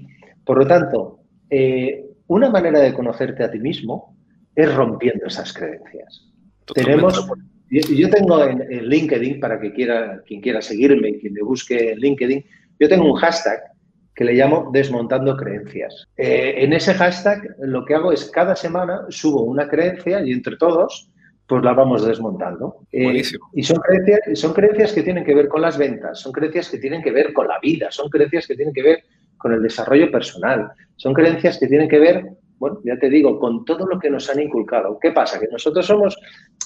Por 0.45 0.59
lo 0.59 0.67
tanto, 0.67 1.19
eh, 1.49 2.05
una 2.27 2.51
manera 2.51 2.79
de 2.79 2.93
conocerte 2.93 3.43
a 3.43 3.49
ti 3.49 3.57
mismo 3.57 4.15
es 4.55 4.73
rompiendo 4.73 5.25
esas 5.25 5.53
creencias. 5.53 6.27
Tenemos, 6.73 7.27
yo 7.69 8.09
tengo 8.09 8.43
en, 8.43 8.59
LinkedIn, 8.87 9.39
para 9.39 9.59
que 9.59 9.73
quiera, 9.73 10.21
quien 10.25 10.41
quiera 10.41 10.61
seguirme, 10.61 11.17
quien 11.17 11.33
me 11.33 11.41
busque 11.41 11.91
en 11.91 11.99
LinkedIn, 11.99 12.45
yo 12.79 12.89
tengo 12.89 13.11
un 13.11 13.19
hashtag 13.19 13.59
que 14.15 14.25
le 14.25 14.33
llamo 14.33 14.69
desmontando 14.73 15.35
creencias. 15.37 16.05
Eh, 16.17 16.55
en 16.57 16.73
ese 16.73 16.93
hashtag 16.93 17.55
lo 17.59 17.85
que 17.85 17.95
hago 17.95 18.11
es 18.11 18.29
cada 18.29 18.55
semana 18.55 19.05
subo 19.09 19.43
una 19.43 19.67
creencia 19.67 20.21
y 20.25 20.31
entre 20.31 20.57
todos 20.57 21.09
pues 21.49 21.63
la 21.63 21.73
vamos 21.73 22.05
desmontando. 22.05 22.85
Eh, 22.91 23.23
y 23.53 23.63
son 23.63 23.79
creencias, 23.79 24.39
son 24.39 24.53
creencias 24.53 24.93
que 24.93 25.01
tienen 25.01 25.25
que 25.25 25.33
ver 25.33 25.47
con 25.47 25.61
las 25.61 25.77
ventas, 25.79 26.19
son 26.19 26.31
creencias 26.31 26.69
que 26.69 26.77
tienen 26.77 27.01
que 27.01 27.11
ver 27.11 27.33
con 27.33 27.47
la 27.47 27.59
vida, 27.59 27.89
son 27.89 28.07
creencias 28.09 28.45
que 28.45 28.55
tienen 28.55 28.73
que 28.73 28.83
ver 28.83 29.03
con 29.35 29.53
el 29.53 29.63
desarrollo 29.63 30.11
personal, 30.11 30.69
son 30.95 31.13
creencias 31.13 31.57
que 31.57 31.67
tienen 31.67 31.89
que 31.89 31.97
ver, 31.97 32.23
bueno, 32.59 32.79
ya 32.83 32.97
te 32.97 33.09
digo, 33.09 33.39
con 33.39 33.65
todo 33.65 33.87
lo 33.87 33.99
que 33.99 34.09
nos 34.09 34.29
han 34.29 34.41
inculcado. 34.41 34.99
¿Qué 34.99 35.11
pasa? 35.11 35.39
Que 35.39 35.47
nosotros 35.47 35.85
somos, 35.85 36.17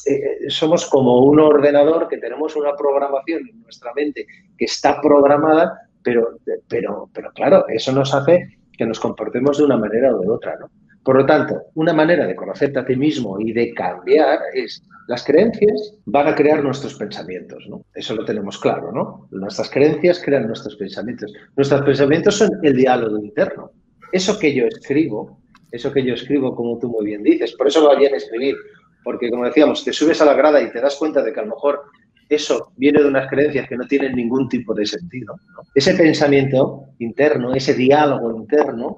eh, 0.06 0.50
somos 0.50 0.86
como 0.88 1.24
un 1.24 1.40
ordenador 1.40 2.08
que 2.08 2.18
tenemos 2.18 2.56
una 2.56 2.76
programación 2.76 3.48
en 3.48 3.62
nuestra 3.62 3.94
mente 3.94 4.26
que 4.58 4.66
está 4.66 5.00
programada, 5.00 5.80
pero, 6.04 6.38
pero, 6.68 7.10
pero 7.14 7.32
claro, 7.32 7.66
eso 7.68 7.92
nos 7.92 8.14
hace 8.14 8.58
que 8.78 8.86
nos 8.86 9.00
comportemos 9.00 9.58
de 9.58 9.66
una 9.66 9.78
manera 9.78 10.16
o 10.16 10.20
de 10.20 10.30
otra, 10.30 10.58
¿no? 10.60 10.70
Por 11.04 11.18
lo 11.18 11.26
tanto, 11.26 11.64
una 11.76 11.94
manera 11.94 12.26
de 12.26 12.36
conocerte 12.36 12.80
a 12.80 12.86
ti 12.86 12.96
mismo 12.96 13.38
y 13.40 13.52
de 13.52 13.74
cambiar 13.74 14.40
es 14.54 14.82
las 15.08 15.24
creencias 15.26 15.96
van 16.06 16.28
a 16.28 16.36
crear 16.36 16.64
nuestros 16.64 16.96
pensamientos, 16.96 17.66
¿no? 17.68 17.84
Eso 17.94 18.16
lo 18.16 18.24
tenemos 18.24 18.58
claro, 18.58 18.92
¿no? 18.92 19.28
Nuestras 19.32 19.70
creencias 19.70 20.22
crean 20.24 20.48
nuestros 20.48 20.78
pensamientos. 20.78 21.34
Nuestros 21.58 21.82
pensamientos 21.82 22.38
son 22.38 22.52
el 22.64 22.78
diálogo 22.78 23.18
interno. 23.18 23.72
Eso 24.14 24.40
que 24.40 24.54
yo 24.54 24.66
escribo, 24.66 25.40
eso 25.74 25.92
que 25.92 26.06
yo 26.06 26.14
escribo, 26.14 26.56
como 26.56 26.78
tú 26.78 26.88
muy 26.88 27.06
bien 27.06 27.24
dices, 27.24 27.54
por 27.54 27.68
eso 27.68 27.84
va 27.84 27.96
bien 27.96 28.14
escribir, 28.14 28.56
porque 29.04 29.30
como 29.32 29.44
decíamos, 29.46 29.84
te 29.84 29.92
subes 29.92 30.22
a 30.22 30.26
la 30.26 30.36
grada 30.36 30.62
y 30.62 30.72
te 30.72 30.80
das 30.80 30.96
cuenta 30.96 31.24
de 31.24 31.34
que 31.34 31.40
a 31.40 31.44
lo 31.44 31.56
mejor 31.56 31.82
eso 32.30 32.72
viene 32.78 33.02
de 33.02 33.08
unas 33.08 33.28
creencias 33.28 33.68
que 33.68 33.76
no 33.76 33.88
tienen 33.88 34.16
ningún 34.16 34.48
tipo 34.48 34.76
de 34.76 34.86
sentido. 34.86 35.36
Ese 35.74 35.96
pensamiento 35.96 36.86
interno, 37.00 37.56
ese 37.56 37.74
diálogo 37.74 38.38
interno, 38.38 38.98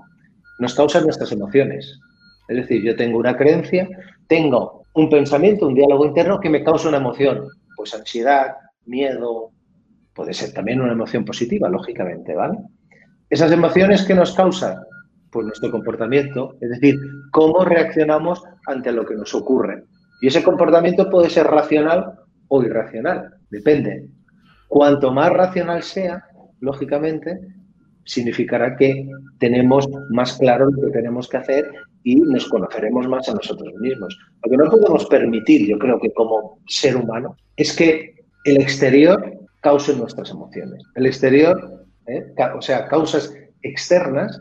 nos 0.60 0.76
causan 0.76 1.06
nuestras 1.06 1.32
emociones. 1.32 1.98
Es 2.50 2.58
decir, 2.58 2.84
yo 2.84 2.94
tengo 2.96 3.20
una 3.20 3.38
creencia, 3.38 3.88
tengo 4.28 4.84
un 4.94 5.10
pensamiento, 5.10 5.68
un 5.68 5.76
diálogo 5.76 6.06
interno 6.06 6.42
que 6.42 6.50
me 6.50 6.64
causa 6.64 6.90
una 6.90 6.98
emoción. 6.98 7.48
Pues 7.78 7.96
ansiedad, 7.96 8.56
miedo, 8.86 9.52
puede 10.14 10.34
ser 10.34 10.52
también 10.52 10.82
una 10.82 10.92
emoción 10.92 11.24
positiva, 11.24 11.70
lógicamente, 11.70 12.36
¿vale? 12.36 12.58
Esas 13.30 13.52
emociones 13.54 14.04
que 14.04 14.14
nos 14.14 14.34
causan, 14.36 14.76
pues 15.36 15.48
nuestro 15.48 15.70
comportamiento, 15.70 16.56
es 16.62 16.70
decir, 16.70 16.96
cómo 17.30 17.66
reaccionamos 17.66 18.42
ante 18.68 18.94
lo 18.94 19.06
que 19.06 19.16
nos 19.16 19.36
ocurre. 19.36 19.84
Y 20.22 20.28
ese 20.28 20.42
comportamiento 20.42 21.10
puede 21.10 21.30
ser 21.30 21.46
racional 21.46 22.14
o 22.48 22.64
irracional, 22.64 23.34
depende. 23.50 24.08
Cuanto 24.70 25.12
más 25.12 25.34
racional 25.34 25.84
sea, 25.84 26.24
lógicamente, 26.62 27.38
significará 28.06 28.78
que 28.78 29.10
tenemos 29.38 29.90
más 30.10 30.38
claro 30.38 30.70
lo 30.72 30.84
que 30.84 30.94
tenemos 30.94 31.28
que 31.28 31.36
hacer 31.36 31.70
y 32.06 32.16
nos 32.16 32.48
conoceremos 32.48 33.06
más 33.10 33.28
a 33.28 33.34
nosotros 33.34 33.74
mismos. 33.82 34.18
Lo 34.42 34.52
que 34.52 34.56
no 34.56 34.70
podemos 34.70 35.06
permitir, 35.08 35.68
yo 35.68 35.78
creo 35.78 36.00
que 36.00 36.14
como 36.14 36.60
ser 36.66 36.96
humano, 36.96 37.36
es 37.58 37.76
que 37.76 38.16
el 38.46 38.62
exterior 38.62 39.34
cause 39.60 39.98
nuestras 39.98 40.30
emociones. 40.30 40.82
El 40.96 41.08
exterior, 41.08 41.86
¿eh? 42.08 42.24
o 42.56 42.62
sea, 42.62 42.88
causas 42.88 43.36
externas, 43.64 44.40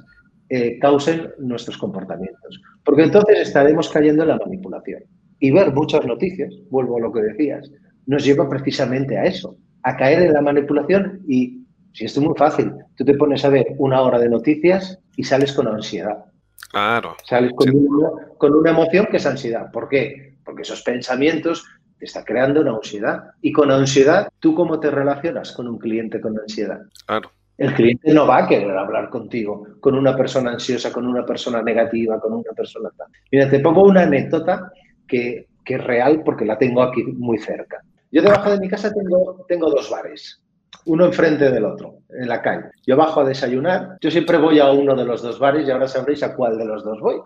eh, 0.48 0.78
causen 0.78 1.32
nuestros 1.38 1.78
comportamientos. 1.78 2.60
Porque 2.84 3.04
entonces 3.04 3.40
estaremos 3.40 3.88
cayendo 3.88 4.22
en 4.22 4.30
la 4.30 4.38
manipulación. 4.38 5.02
Y 5.40 5.50
ver 5.50 5.72
muchas 5.72 6.06
noticias, 6.06 6.54
vuelvo 6.70 6.96
a 6.96 7.00
lo 7.00 7.12
que 7.12 7.20
decías, 7.20 7.70
nos 8.06 8.24
lleva 8.24 8.48
precisamente 8.48 9.18
a 9.18 9.24
eso, 9.24 9.56
a 9.82 9.96
caer 9.96 10.22
en 10.22 10.32
la 10.32 10.40
manipulación 10.40 11.22
y 11.26 11.64
si 11.92 12.04
esto 12.04 12.20
es 12.20 12.26
muy 12.26 12.36
fácil, 12.36 12.72
tú 12.96 13.04
te 13.04 13.14
pones 13.14 13.44
a 13.44 13.48
ver 13.50 13.68
una 13.78 14.02
hora 14.02 14.18
de 14.18 14.28
noticias 14.28 14.98
y 15.16 15.22
sales 15.22 15.52
con 15.52 15.68
ansiedad. 15.68 16.24
Claro. 16.70 17.16
Sales 17.24 17.52
con, 17.54 17.70
una, 17.70 18.08
con 18.36 18.52
una 18.52 18.70
emoción 18.70 19.06
que 19.10 19.18
es 19.18 19.26
ansiedad. 19.26 19.70
¿Por 19.70 19.88
qué? 19.88 20.36
Porque 20.44 20.62
esos 20.62 20.82
pensamientos 20.82 21.64
te 21.98 22.06
están 22.06 22.24
creando 22.24 22.62
una 22.62 22.72
ansiedad. 22.72 23.22
Y 23.40 23.52
con 23.52 23.70
ansiedad, 23.70 24.28
¿tú 24.40 24.56
cómo 24.56 24.80
te 24.80 24.90
relacionas 24.90 25.52
con 25.52 25.68
un 25.68 25.78
cliente 25.78 26.20
con 26.20 26.36
ansiedad? 26.36 26.80
Claro. 27.06 27.30
El 27.56 27.72
cliente 27.74 28.12
no 28.12 28.26
va 28.26 28.38
a 28.38 28.48
querer 28.48 28.76
hablar 28.76 29.08
contigo, 29.10 29.66
con 29.80 29.94
una 29.94 30.16
persona 30.16 30.52
ansiosa, 30.52 30.92
con 30.92 31.06
una 31.06 31.24
persona 31.24 31.62
negativa, 31.62 32.20
con 32.20 32.32
una 32.32 32.52
persona 32.56 32.90
tal. 32.96 33.08
Mira, 33.30 33.48
te 33.48 33.60
pongo 33.60 33.84
una 33.84 34.02
anécdota 34.02 34.72
que, 35.06 35.46
que 35.64 35.74
es 35.74 35.84
real 35.84 36.22
porque 36.24 36.44
la 36.44 36.58
tengo 36.58 36.82
aquí 36.82 37.04
muy 37.04 37.38
cerca. 37.38 37.80
Yo 38.10 38.22
debajo 38.22 38.50
de 38.50 38.60
mi 38.60 38.68
casa 38.68 38.92
tengo, 38.92 39.44
tengo 39.48 39.70
dos 39.70 39.90
bares 39.90 40.43
uno 40.86 41.06
enfrente 41.06 41.50
del 41.50 41.64
otro, 41.64 41.98
en 42.10 42.28
la 42.28 42.42
calle. 42.42 42.64
Yo 42.86 42.96
bajo 42.96 43.20
a 43.20 43.24
desayunar, 43.24 43.96
yo 44.00 44.10
siempre 44.10 44.38
voy 44.38 44.58
a 44.58 44.70
uno 44.70 44.94
de 44.94 45.04
los 45.04 45.22
dos 45.22 45.38
bares 45.38 45.66
y 45.66 45.70
ahora 45.70 45.88
sabréis 45.88 46.22
a 46.22 46.34
cuál 46.34 46.58
de 46.58 46.64
los 46.64 46.84
dos 46.84 47.00
voy. 47.00 47.16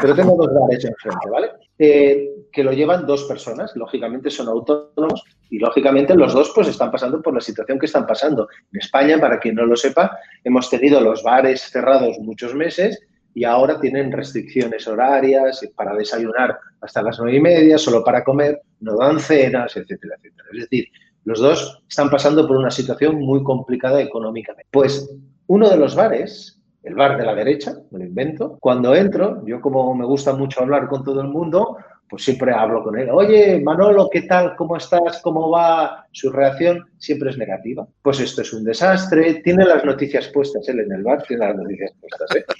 Pero 0.00 0.14
tengo 0.14 0.36
dos 0.36 0.48
bares 0.60 0.84
enfrente, 0.84 1.30
¿vale? 1.30 1.50
Eh, 1.78 2.28
que 2.52 2.62
lo 2.64 2.72
llevan 2.72 3.06
dos 3.06 3.24
personas, 3.24 3.74
lógicamente 3.76 4.30
son 4.30 4.48
autónomos 4.48 5.22
y 5.50 5.58
lógicamente 5.58 6.14
los 6.14 6.32
dos 6.32 6.52
pues 6.54 6.68
están 6.68 6.90
pasando 6.90 7.20
por 7.20 7.34
la 7.34 7.40
situación 7.40 7.78
que 7.78 7.86
están 7.86 8.06
pasando. 8.06 8.48
En 8.72 8.80
España, 8.80 9.18
para 9.18 9.38
quien 9.38 9.54
no 9.54 9.66
lo 9.66 9.76
sepa, 9.76 10.18
hemos 10.44 10.68
tenido 10.70 11.00
los 11.00 11.22
bares 11.22 11.62
cerrados 11.62 12.18
muchos 12.20 12.54
meses 12.54 13.00
y 13.34 13.44
ahora 13.44 13.80
tienen 13.80 14.12
restricciones 14.12 14.86
horarias 14.86 15.60
para 15.74 15.94
desayunar 15.94 16.58
hasta 16.80 17.02
las 17.02 17.18
nueve 17.18 17.36
y 17.36 17.40
media, 17.40 17.78
solo 17.78 18.04
para 18.04 18.22
comer, 18.22 18.60
no 18.80 18.96
dan 18.96 19.18
cenas, 19.18 19.76
etcétera, 19.76 20.16
etcétera. 20.18 20.48
Es 20.52 20.60
decir, 20.60 20.88
los 21.24 21.40
dos 21.40 21.82
están 21.88 22.10
pasando 22.10 22.46
por 22.46 22.56
una 22.56 22.70
situación 22.70 23.20
muy 23.20 23.42
complicada 23.42 24.00
económicamente. 24.00 24.68
Pues 24.70 25.08
uno 25.46 25.68
de 25.68 25.76
los 25.76 25.94
bares, 25.94 26.60
el 26.82 26.94
bar 26.94 27.16
de 27.16 27.24
la 27.24 27.34
derecha, 27.34 27.74
me 27.90 28.00
lo 28.00 28.04
invento, 28.06 28.56
cuando 28.60 28.94
entro, 28.94 29.44
yo 29.46 29.60
como 29.60 29.94
me 29.94 30.04
gusta 30.04 30.34
mucho 30.34 30.60
hablar 30.60 30.88
con 30.88 31.04
todo 31.04 31.20
el 31.20 31.28
mundo, 31.28 31.76
pues 32.08 32.24
siempre 32.24 32.52
hablo 32.52 32.82
con 32.82 32.98
él. 32.98 33.08
Oye, 33.10 33.58
Manolo, 33.60 34.10
¿qué 34.10 34.22
tal? 34.22 34.54
¿Cómo 34.56 34.76
estás? 34.76 35.22
¿Cómo 35.22 35.48
va? 35.48 36.06
Su 36.12 36.30
reacción 36.30 36.84
siempre 36.98 37.30
es 37.30 37.38
negativa. 37.38 37.86
Pues 38.02 38.20
esto 38.20 38.42
es 38.42 38.52
un 38.52 38.64
desastre. 38.64 39.40
Tiene 39.42 39.64
las 39.64 39.82
noticias 39.82 40.28
puestas 40.28 40.68
él 40.68 40.80
en 40.80 40.92
el 40.92 41.02
bar, 41.02 41.22
tiene 41.22 41.46
las 41.46 41.56
noticias 41.56 41.92
puestas, 42.00 42.36
¿eh? 42.36 42.44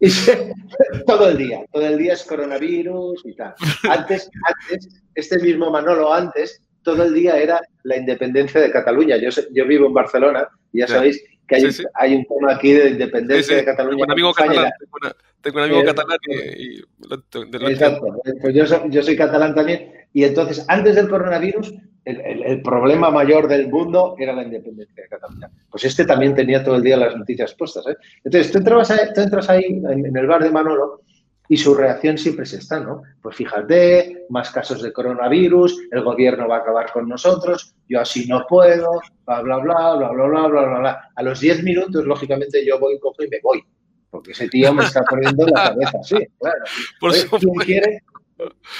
Y 0.00 0.08
todo 1.06 1.28
el 1.28 1.38
día, 1.38 1.64
todo 1.72 1.86
el 1.86 1.96
día 1.96 2.12
es 2.12 2.24
coronavirus 2.24 3.24
y 3.24 3.34
tal. 3.36 3.54
Antes, 3.88 4.30
antes, 4.42 5.02
este 5.14 5.38
mismo 5.38 5.70
Manolo 5.70 6.12
antes 6.12 6.60
todo 6.84 7.02
el 7.02 7.14
día 7.14 7.36
era 7.36 7.60
la 7.82 7.96
independencia 7.96 8.60
de 8.60 8.70
Cataluña. 8.70 9.16
Yo, 9.16 9.30
yo 9.52 9.66
vivo 9.66 9.86
en 9.86 9.94
Barcelona 9.94 10.48
y 10.72 10.80
ya 10.80 10.86
sabéis 10.86 11.24
que 11.48 11.56
hay, 11.94 12.14
un 12.14 12.24
tema 12.24 12.52
aquí 12.54 12.72
de 12.72 12.90
independencia 12.90 13.56
de 13.56 13.64
Cataluña. 13.64 13.96
Tengo 13.96 14.04
un 14.04 14.12
amigo 14.12 14.32
catalán, 14.32 14.72
tengo, 15.42 15.58
un 15.58 15.64
amigo 15.64 15.80
eh, 15.80 15.84
catalán 15.84 16.18
y... 16.26 17.70
exacto, 17.70 18.06
pues 18.40 18.54
yo 18.54 19.02
soy, 19.02 19.16
catalán 19.16 19.54
también. 19.54 19.92
Y 20.12 20.24
entonces, 20.24 20.64
antes 20.68 20.94
del 20.94 21.08
coronavirus, 21.08 21.74
el, 22.04 22.62
problema 22.62 23.10
mayor 23.10 23.48
del 23.48 23.68
mundo 23.68 24.14
era 24.18 24.32
la 24.32 24.44
independencia 24.44 25.02
de 25.02 25.08
Cataluña. 25.08 25.50
Pues 25.70 25.84
este 25.84 26.04
también 26.04 26.34
tenía 26.34 26.62
todo 26.62 26.76
el 26.76 26.82
día 26.82 26.96
las 26.96 27.16
noticias 27.16 27.54
puestas. 27.54 27.86
¿eh? 27.88 27.96
Entonces, 28.22 28.52
tú, 28.52 28.58
entras 28.58 29.50
ahí 29.50 29.64
en, 29.64 30.16
el 30.16 30.26
bar 30.26 30.42
de 30.42 30.50
Manolo 30.50 31.00
y 31.48 31.56
su 31.56 31.74
reacción 31.74 32.16
siempre 32.16 32.44
es 32.44 32.54
esta, 32.54 32.80
¿no? 32.80 33.02
Pues 33.20 33.36
fíjate, 33.36 34.26
más 34.30 34.50
casos 34.50 34.82
de 34.82 34.92
coronavirus, 34.92 35.88
el 35.90 36.02
gobierno 36.02 36.48
va 36.48 36.56
a 36.56 36.60
acabar 36.60 36.90
con 36.92 37.08
nosotros, 37.08 37.74
yo 37.88 38.00
así 38.00 38.26
no 38.26 38.46
puedo, 38.48 39.00
bla, 39.26 39.42
bla, 39.42 39.58
bla, 39.58 39.94
bla, 39.96 40.08
bla, 40.10 40.26
bla, 40.26 40.48
bla, 40.48 40.78
bla, 40.78 41.10
A 41.14 41.22
los 41.22 41.40
10 41.40 41.62
minutos, 41.62 42.04
lógicamente, 42.04 42.64
yo 42.64 42.78
voy, 42.78 42.98
cojo 42.98 43.22
y 43.22 43.28
me 43.28 43.40
voy, 43.42 43.62
porque 44.10 44.32
ese 44.32 44.48
tío 44.48 44.72
me 44.72 44.84
está 44.84 45.02
poniendo 45.02 45.46
la 45.46 45.64
cabeza, 45.64 46.02
sí, 46.02 46.16
claro. 46.38 46.64
Por 47.00 47.12
¿Quién 47.12 47.54
quiere, 47.56 48.02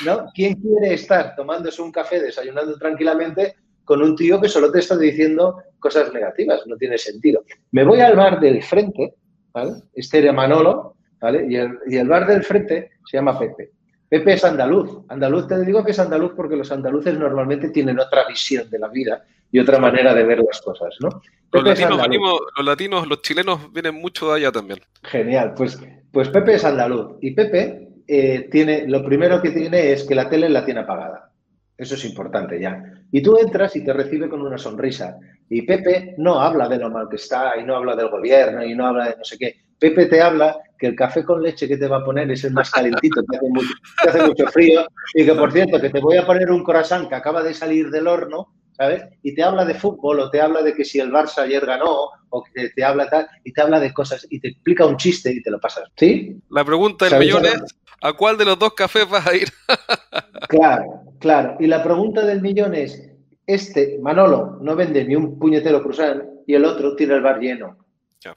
¿no? 0.04 0.26
¿Quién 0.34 0.54
quiere 0.54 0.94
estar 0.94 1.36
tomándose 1.36 1.82
un 1.82 1.92
café, 1.92 2.20
desayunando 2.20 2.76
tranquilamente 2.78 3.56
con 3.84 4.00
un 4.00 4.16
tío 4.16 4.40
que 4.40 4.48
solo 4.48 4.72
te 4.72 4.78
está 4.78 4.96
diciendo 4.96 5.62
cosas 5.78 6.12
negativas? 6.14 6.66
No 6.66 6.76
tiene 6.76 6.96
sentido. 6.96 7.44
Me 7.72 7.84
voy 7.84 8.00
al 8.00 8.16
bar 8.16 8.40
del 8.40 8.62
frente, 8.62 9.16
¿vale? 9.52 9.72
Este 9.92 10.18
era 10.18 10.32
Manolo, 10.32 10.93
¿vale? 11.24 11.46
Y 11.48 11.56
el, 11.56 11.78
y 11.86 11.96
el 11.96 12.06
bar 12.06 12.26
del 12.26 12.44
frente 12.44 12.90
se 13.06 13.16
llama 13.16 13.38
Pepe. 13.38 13.70
Pepe 14.10 14.34
es 14.34 14.44
andaluz. 14.44 15.00
Andaluz 15.08 15.48
te 15.48 15.64
digo 15.64 15.82
que 15.82 15.92
es 15.92 15.98
andaluz 15.98 16.32
porque 16.36 16.54
los 16.54 16.70
andaluces 16.70 17.18
normalmente 17.18 17.70
tienen 17.70 17.98
otra 17.98 18.28
visión 18.28 18.68
de 18.68 18.78
la 18.78 18.88
vida 18.88 19.24
y 19.50 19.58
otra 19.58 19.78
manera 19.78 20.12
de 20.12 20.22
ver 20.22 20.40
las 20.40 20.60
cosas, 20.60 20.94
¿no? 21.00 21.22
Los 21.50 21.64
latinos, 21.64 22.40
los 22.56 22.66
latinos, 22.66 23.06
los 23.08 23.22
chilenos 23.22 23.72
vienen 23.72 23.94
mucho 23.94 24.28
de 24.28 24.36
allá 24.36 24.52
también. 24.52 24.80
Genial, 25.02 25.54
pues, 25.56 25.80
pues 26.12 26.28
Pepe 26.28 26.56
es 26.56 26.64
andaluz 26.64 27.16
y 27.22 27.30
Pepe 27.30 27.88
eh, 28.06 28.48
tiene, 28.50 28.86
lo 28.86 29.02
primero 29.02 29.40
que 29.40 29.50
tiene 29.50 29.92
es 29.92 30.04
que 30.04 30.14
la 30.14 30.28
tele 30.28 30.50
la 30.50 30.64
tiene 30.66 30.80
apagada. 30.80 31.30
Eso 31.78 31.94
es 31.94 32.04
importante 32.04 32.60
ya. 32.60 32.84
Y 33.10 33.22
tú 33.22 33.38
entras 33.38 33.74
y 33.76 33.82
te 33.82 33.94
recibe 33.94 34.28
con 34.28 34.42
una 34.42 34.58
sonrisa. 34.58 35.16
Y 35.48 35.62
Pepe 35.62 36.14
no 36.18 36.40
habla 36.40 36.68
de 36.68 36.78
lo 36.78 36.90
mal 36.90 37.08
que 37.08 37.16
está, 37.16 37.58
y 37.58 37.64
no 37.64 37.76
habla 37.76 37.96
del 37.96 38.08
gobierno, 38.08 38.64
y 38.64 38.74
no 38.74 38.86
habla 38.86 39.06
de 39.06 39.16
no 39.16 39.24
sé 39.24 39.38
qué. 39.38 39.63
Pepe 39.84 40.06
te 40.06 40.22
habla 40.22 40.56
que 40.78 40.86
el 40.86 40.96
café 40.96 41.22
con 41.22 41.42
leche 41.42 41.68
que 41.68 41.76
te 41.76 41.86
va 41.86 41.98
a 41.98 42.04
poner 42.04 42.30
es 42.30 42.42
el 42.44 42.54
más 42.54 42.70
calentito, 42.70 43.22
que 43.30 43.36
hace 43.36 43.48
mucho, 43.50 43.74
hace 43.98 44.22
mucho 44.22 44.46
frío, 44.46 44.86
y 45.12 45.26
que 45.26 45.34
por 45.34 45.52
cierto, 45.52 45.78
que 45.78 45.90
te 45.90 46.00
voy 46.00 46.16
a 46.16 46.24
poner 46.24 46.50
un 46.50 46.64
corazón 46.64 47.06
que 47.06 47.14
acaba 47.14 47.42
de 47.42 47.52
salir 47.52 47.90
del 47.90 48.06
horno, 48.06 48.54
¿sabes? 48.72 49.02
Y 49.22 49.34
te 49.34 49.42
habla 49.42 49.66
de 49.66 49.74
fútbol, 49.74 50.20
o 50.20 50.30
te 50.30 50.40
habla 50.40 50.62
de 50.62 50.72
que 50.72 50.86
si 50.86 51.00
el 51.00 51.12
Barça 51.12 51.40
ayer 51.40 51.66
ganó, 51.66 52.08
o 52.30 52.42
que 52.42 52.70
te 52.70 52.82
habla 52.82 53.10
tal, 53.10 53.28
y 53.44 53.52
te 53.52 53.60
habla 53.60 53.78
de 53.78 53.92
cosas, 53.92 54.26
y 54.30 54.40
te 54.40 54.48
explica 54.48 54.86
un 54.86 54.96
chiste 54.96 55.30
y 55.30 55.42
te 55.42 55.50
lo 55.50 55.60
pasas. 55.60 55.84
¿Sí? 55.98 56.34
La 56.48 56.64
pregunta 56.64 57.06
del 57.06 57.18
millón 57.18 57.44
es, 57.44 57.62
¿a 58.00 58.14
cuál 58.14 58.38
de 58.38 58.46
los 58.46 58.58
dos 58.58 58.72
cafés 58.72 59.06
vas 59.06 59.26
a 59.26 59.36
ir? 59.36 59.48
claro, 60.48 61.02
claro. 61.20 61.58
Y 61.60 61.66
la 61.66 61.82
pregunta 61.82 62.24
del 62.24 62.40
millón 62.40 62.74
es, 62.74 63.06
este, 63.46 63.98
Manolo, 64.00 64.56
no 64.62 64.74
vende 64.76 65.04
ni 65.04 65.14
un 65.14 65.38
puñetero 65.38 65.82
cruzán 65.82 66.24
y 66.46 66.54
el 66.54 66.64
otro 66.64 66.96
tiene 66.96 67.16
el 67.16 67.20
bar 67.20 67.38
lleno. 67.38 67.83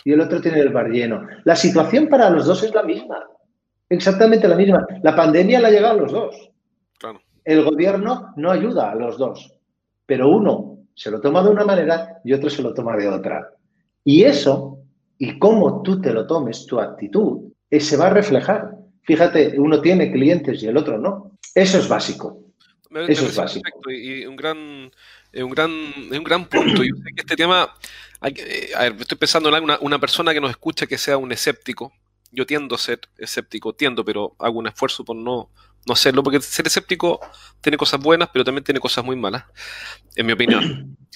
Y 0.04 0.14
el 0.14 0.22
otro 0.22 0.42
tiene 0.42 0.60
el 0.60 0.70
bar 0.70 0.90
lleno. 0.90 1.28
La 1.44 1.56
situación 1.56 2.08
para 2.08 2.30
los 2.30 2.46
dos 2.46 2.64
es 2.64 2.74
la 2.74 2.84
misma. 2.84 3.26
Exactamente 3.90 4.48
la 4.48 4.56
misma. 4.56 4.86
La 5.04 5.16
pandemia 5.16 5.60
la 5.60 5.70
ha 5.70 5.72
llegado 5.72 6.00
a 6.00 6.02
los 6.02 6.12
dos. 6.12 6.52
El 7.44 7.64
gobierno 7.64 8.34
no 8.36 8.52
ayuda 8.52 8.92
a 8.92 8.96
los 8.96 9.18
dos 9.18 9.58
pero 10.08 10.30
uno 10.30 10.80
se 10.96 11.12
lo 11.12 11.22
toma 11.22 11.44
de 11.44 11.50
una 11.50 11.66
manera 11.66 12.20
y 12.24 12.34
otro 12.34 12.50
se 12.50 12.64
lo 12.64 12.74
toma 12.74 12.96
de 12.96 13.08
otra. 13.08 13.54
Y 14.04 14.24
eso, 14.24 14.80
y 15.20 15.38
cómo 15.38 15.84
tú 15.84 16.02
te 16.02 16.12
lo 16.12 16.26
tomes, 16.26 16.66
tu 16.66 16.80
actitud, 16.80 17.52
eh, 17.70 17.80
se 17.80 17.98
va 17.98 18.08
a 18.08 18.14
reflejar. 18.14 18.72
Fíjate, 19.04 19.60
uno 19.60 19.80
tiene 19.82 20.12
clientes 20.12 20.64
y 20.64 20.68
el 20.68 20.78
otro 20.78 20.98
no. 20.98 21.34
Eso 21.54 21.78
es 21.78 21.88
básico. 21.88 22.40
Eso 23.08 23.26
es 23.26 23.36
básico. 23.36 23.92
Y 23.92 24.26
un 24.26 24.38
gran, 24.38 24.58
un 25.34 25.50
gran, 25.50 25.72
un 25.72 26.24
gran 26.24 26.46
punto. 26.46 26.84
Yo 26.84 26.96
sé 26.96 27.14
que 27.14 27.22
este 27.22 27.36
tema, 27.36 27.70
eh, 28.24 28.72
a 28.76 28.84
ver, 28.84 28.96
estoy 29.00 29.18
pensando 29.18 29.56
en 29.56 29.64
una, 29.64 29.78
una 29.82 30.00
persona 30.00 30.34
que 30.34 30.42
nos 30.42 30.52
escucha 30.52 30.88
que 30.88 30.98
sea 30.98 31.18
un 31.18 31.32
escéptico. 31.32 31.94
Yo 32.32 32.46
tiendo 32.46 32.76
a 32.76 32.78
ser 32.78 33.02
escéptico, 33.18 33.74
tiendo, 33.74 34.04
pero 34.04 34.36
hago 34.40 34.60
un 34.60 34.68
esfuerzo 34.68 35.06
por 35.06 35.16
no, 35.16 35.50
no 35.88 35.96
serlo, 35.96 36.24
porque 36.24 36.42
ser 36.42 36.68
escéptico 36.68 37.20
tiene 37.62 37.78
cosas 37.78 38.00
buenas, 38.00 38.30
pero 38.32 38.44
también 38.44 38.64
tiene 38.64 38.80
cosas 38.80 39.04
muy 39.04 39.16
malas, 39.16 39.46
en 40.16 40.26
mi 40.26 40.34
opinión. 40.34 40.98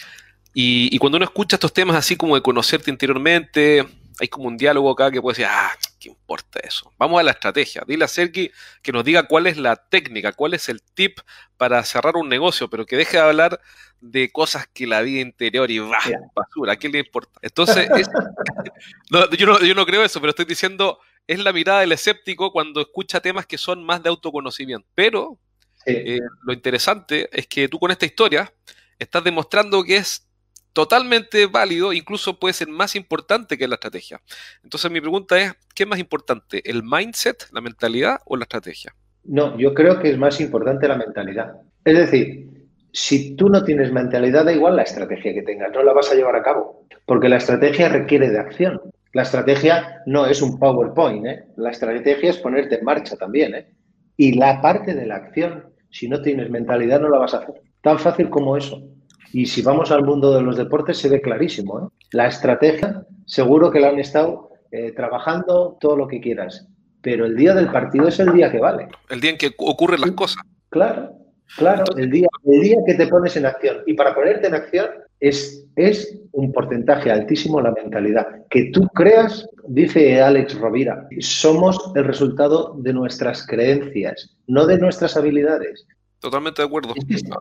Y, 0.54 0.98
cuando 0.98 1.16
uno 1.16 1.24
escucha 1.24 1.56
estos 1.56 1.72
temas 1.72 1.96
así 1.96 2.18
como 2.18 2.36
de 2.36 2.42
conocerte 2.42 2.92
interiormente, 2.92 3.88
hay 4.20 4.28
como 4.28 4.50
un 4.50 4.58
diálogo 4.58 4.92
acá 4.92 5.10
que 5.10 5.22
puede 5.22 5.38
decir, 5.38 5.46
ah, 5.50 5.72
¿qué 6.02 6.10
importa 6.10 6.60
eso? 6.64 6.92
Vamos 6.98 7.20
a 7.20 7.24
la 7.24 7.32
estrategia. 7.32 7.84
Dile 7.88 8.06
a 8.06 8.08
Sergi 8.08 8.52
que 8.82 8.92
nos 8.92 9.06
diga 9.06 9.24
cuál 9.24 9.46
es 9.46 9.56
la 9.56 9.76
técnica, 9.76 10.34
cuál 10.34 10.56
es 10.56 10.68
el 10.68 10.82
tip 10.82 11.20
para 11.58 11.84
cerrar 11.86 12.18
un 12.18 12.28
negocio, 12.28 12.70
pero 12.70 12.86
que 12.86 12.98
deje 12.98 13.18
de 13.18 13.24
hablar 13.24 13.62
de 14.02 14.32
cosas 14.32 14.68
que 14.74 14.88
la 14.88 15.02
vida 15.02 15.22
interior 15.22 15.70
y 15.70 15.78
va, 15.78 16.00
basura, 16.36 16.74
¿a 16.74 16.76
qué 16.76 16.90
le 16.90 17.00
importa? 17.00 17.40
Entonces, 17.44 17.88
yo, 19.38 19.46
no, 19.46 19.60
yo 19.62 19.76
no 19.76 19.86
creo 19.86 20.04
eso, 20.04 20.20
pero 20.20 20.32
estoy 20.32 20.46
diciendo, 20.46 21.00
es 21.28 21.40
la 21.40 21.54
mirada 21.54 21.82
del 21.82 21.92
escéptico 21.92 22.52
cuando 22.52 22.82
escucha 22.82 23.22
temas 23.22 23.46
que 23.46 23.60
son 23.60 23.84
más 23.86 24.02
de 24.02 24.10
autoconocimiento. 24.10 24.88
Pero 24.96 25.38
eh, 25.86 26.20
lo 26.44 26.52
interesante 26.52 27.30
es 27.32 27.46
que 27.46 27.70
tú 27.70 27.78
con 27.78 27.92
esta 27.92 28.08
historia 28.08 28.52
estás 28.98 29.24
demostrando 29.24 29.84
que 29.84 29.98
es 29.98 30.28
totalmente 30.74 31.46
válido, 31.48 31.94
incluso 31.94 32.40
puede 32.40 32.54
ser 32.54 32.68
más 32.70 32.96
importante 32.96 33.58
que 33.58 33.68
la 33.68 33.76
estrategia. 33.76 34.22
Entonces 34.64 34.92
mi 34.92 35.02
pregunta 35.02 35.40
es, 35.40 35.54
¿qué 35.76 35.84
es 35.84 35.90
más 35.90 36.00
importante, 36.00 36.62
el 36.70 36.84
mindset, 36.84 37.48
la 37.52 37.62
mentalidad 37.62 38.20
o 38.26 38.38
la 38.38 38.44
estrategia? 38.44 38.94
No, 39.24 39.58
yo 39.58 39.74
creo 39.74 40.00
que 40.00 40.10
es 40.10 40.18
más 40.18 40.40
importante 40.42 40.88
la 40.88 40.98
mentalidad. 40.98 41.54
Es 41.86 41.98
decir, 41.98 42.50
si 42.94 43.36
tú 43.36 43.50
no 43.50 43.64
tienes 43.64 43.92
mentalidad, 43.92 44.46
da 44.46 44.54
igual 44.54 44.76
la 44.76 44.84
estrategia 44.84 45.34
que 45.34 45.44
tengas, 45.44 45.72
no 45.72 45.84
la 45.84 45.94
vas 45.94 46.12
a 46.12 46.16
llevar 46.16 46.36
a 46.36 46.44
cabo, 46.44 46.86
porque 47.06 47.30
la 47.30 47.38
estrategia 47.38 47.90
requiere 47.90 48.30
de 48.30 48.40
acción. 48.40 48.82
La 49.14 49.24
estrategia 49.24 50.02
no 50.06 50.26
es 50.26 50.42
un 50.42 50.58
PowerPoint, 50.58 51.26
¿eh? 51.26 51.44
la 51.58 51.72
estrategia 51.72 52.30
es 52.30 52.38
ponerte 52.38 52.80
en 52.80 52.86
marcha 52.86 53.18
también. 53.18 53.56
¿eh? 53.56 53.68
Y 54.16 54.38
la 54.38 54.62
parte 54.62 54.94
de 54.94 55.06
la 55.06 55.18
acción, 55.18 55.66
si 55.90 56.08
no 56.08 56.22
tienes 56.22 56.50
mentalidad, 56.50 57.02
no 57.02 57.10
la 57.10 57.20
vas 57.20 57.34
a 57.34 57.40
hacer. 57.40 57.56
Tan 57.82 58.00
fácil 58.00 58.30
como 58.30 58.56
eso. 58.56 58.82
Y 59.34 59.46
si 59.46 59.62
vamos 59.62 59.92
al 59.92 60.04
mundo 60.04 60.34
de 60.34 60.42
los 60.42 60.58
deportes, 60.58 60.98
se 60.98 61.10
ve 61.10 61.22
clarísimo. 61.22 61.80
¿eh? 61.80 62.06
La 62.12 62.28
estrategia, 62.28 63.06
seguro 63.26 63.72
que 63.72 63.80
la 63.80 63.90
han 63.90 64.00
estado 64.00 64.50
eh, 64.72 64.92
trabajando 64.92 65.78
todo 65.80 65.96
lo 65.96 66.08
que 66.08 66.20
quieras, 66.20 66.68
pero 67.02 67.26
el 67.26 67.36
día 67.36 67.54
del 67.54 67.72
partido 67.72 68.08
es 68.08 68.20
el 68.20 68.34
día 68.34 68.52
que 68.52 68.60
vale. 68.60 68.88
El 69.10 69.22
día 69.22 69.32
en 69.32 69.38
que 69.38 69.52
ocurren 69.58 70.02
las 70.02 70.12
cosas. 70.12 70.44
Claro, 70.70 71.12
claro, 71.58 71.84
el, 71.98 72.10
día, 72.10 72.28
el 72.46 72.62
día 72.62 72.78
que 72.86 72.94
te 72.94 73.08
pones 73.08 73.36
en 73.38 73.46
acción. 73.46 73.78
Y 73.86 73.94
para 73.94 74.14
ponerte 74.14 74.48
en 74.48 74.56
acción 74.56 74.88
es, 75.20 75.66
es 75.76 76.20
un 76.32 76.52
porcentaje 76.52 77.12
altísimo 77.12 77.62
la 77.62 77.72
mentalidad. 77.72 78.28
Que 78.50 78.70
tú 78.72 78.88
creas, 78.94 79.48
dice 79.68 80.22
Alex 80.22 80.60
Rovira, 80.60 81.08
somos 81.20 81.92
el 81.96 82.06
resultado 82.06 82.76
de 82.80 82.94
nuestras 82.94 83.46
creencias, 83.46 84.36
no 84.48 84.66
de 84.66 84.78
nuestras 84.78 85.18
habilidades. 85.18 85.86
Totalmente 86.22 86.62
de 86.62 86.68
acuerdo. 86.68 86.94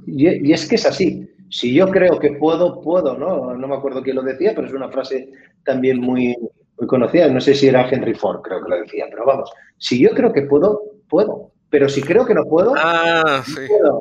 Y, 0.07 0.53
es 0.53 0.67
que 0.67 0.77
es 0.77 0.87
así. 0.87 1.31
Si 1.51 1.75
yo 1.75 1.91
creo 1.91 2.19
que 2.19 2.33
puedo, 2.33 2.81
puedo, 2.81 3.17
¿no? 3.19 3.55
No 3.55 3.69
me 3.69 3.77
acuerdo 3.77 4.03
quién 4.03 4.17
lo 4.17 4.23
decía, 4.23 4.55
pero 4.55 4.67
es 4.67 4.73
una 4.73 4.89
frase 4.89 5.31
también 5.65 6.01
muy, 6.01 6.35
muy 6.79 6.89
conocida. 6.89 7.29
No 7.29 7.43
sé 7.43 7.55
si 7.55 7.69
era 7.69 7.87
Henry 7.87 8.15
Ford, 8.15 8.41
creo 8.41 8.63
que 8.63 8.71
lo 8.71 8.81
decía, 8.81 9.05
pero 9.11 9.27
vamos. 9.27 9.51
Si 9.77 10.01
yo 10.01 10.11
creo 10.13 10.33
que 10.33 10.43
puedo, 10.43 10.81
puedo. 11.11 11.53
Pero 11.69 11.91
si 11.91 12.01
creo 12.01 12.25
que 12.25 12.33
no 12.33 12.45
puedo, 12.47 12.73
ah, 12.75 13.45
sí. 13.45 13.61
puedo. 13.69 14.01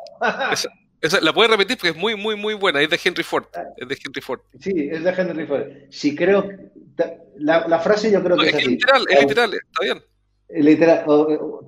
la 1.20 1.32
puedes 1.34 1.50
repetir 1.50 1.76
porque 1.76 1.90
es 1.90 1.96
muy, 1.96 2.16
muy, 2.16 2.34
muy 2.34 2.54
buena. 2.54 2.80
Es 2.80 2.88
de 2.88 2.98
Henry 3.04 3.22
Ford. 3.22 3.44
Es 3.76 3.86
de 3.86 3.98
Henry 4.02 4.22
Ford. 4.22 4.40
Sí, 4.58 4.88
es 4.90 5.04
de 5.04 5.10
Henry 5.10 5.46
Ford. 5.46 5.66
Si 5.90 6.16
creo. 6.16 6.48
La, 7.36 7.78
frase 7.80 8.10
yo 8.10 8.22
creo 8.22 8.36
que 8.38 8.48
es, 8.48 8.54
es 8.54 8.66
literal, 8.66 9.04
es 9.10 9.20
literal, 9.20 9.52
está 9.52 9.82
bien. 9.82 10.02
Literal, 10.48 11.04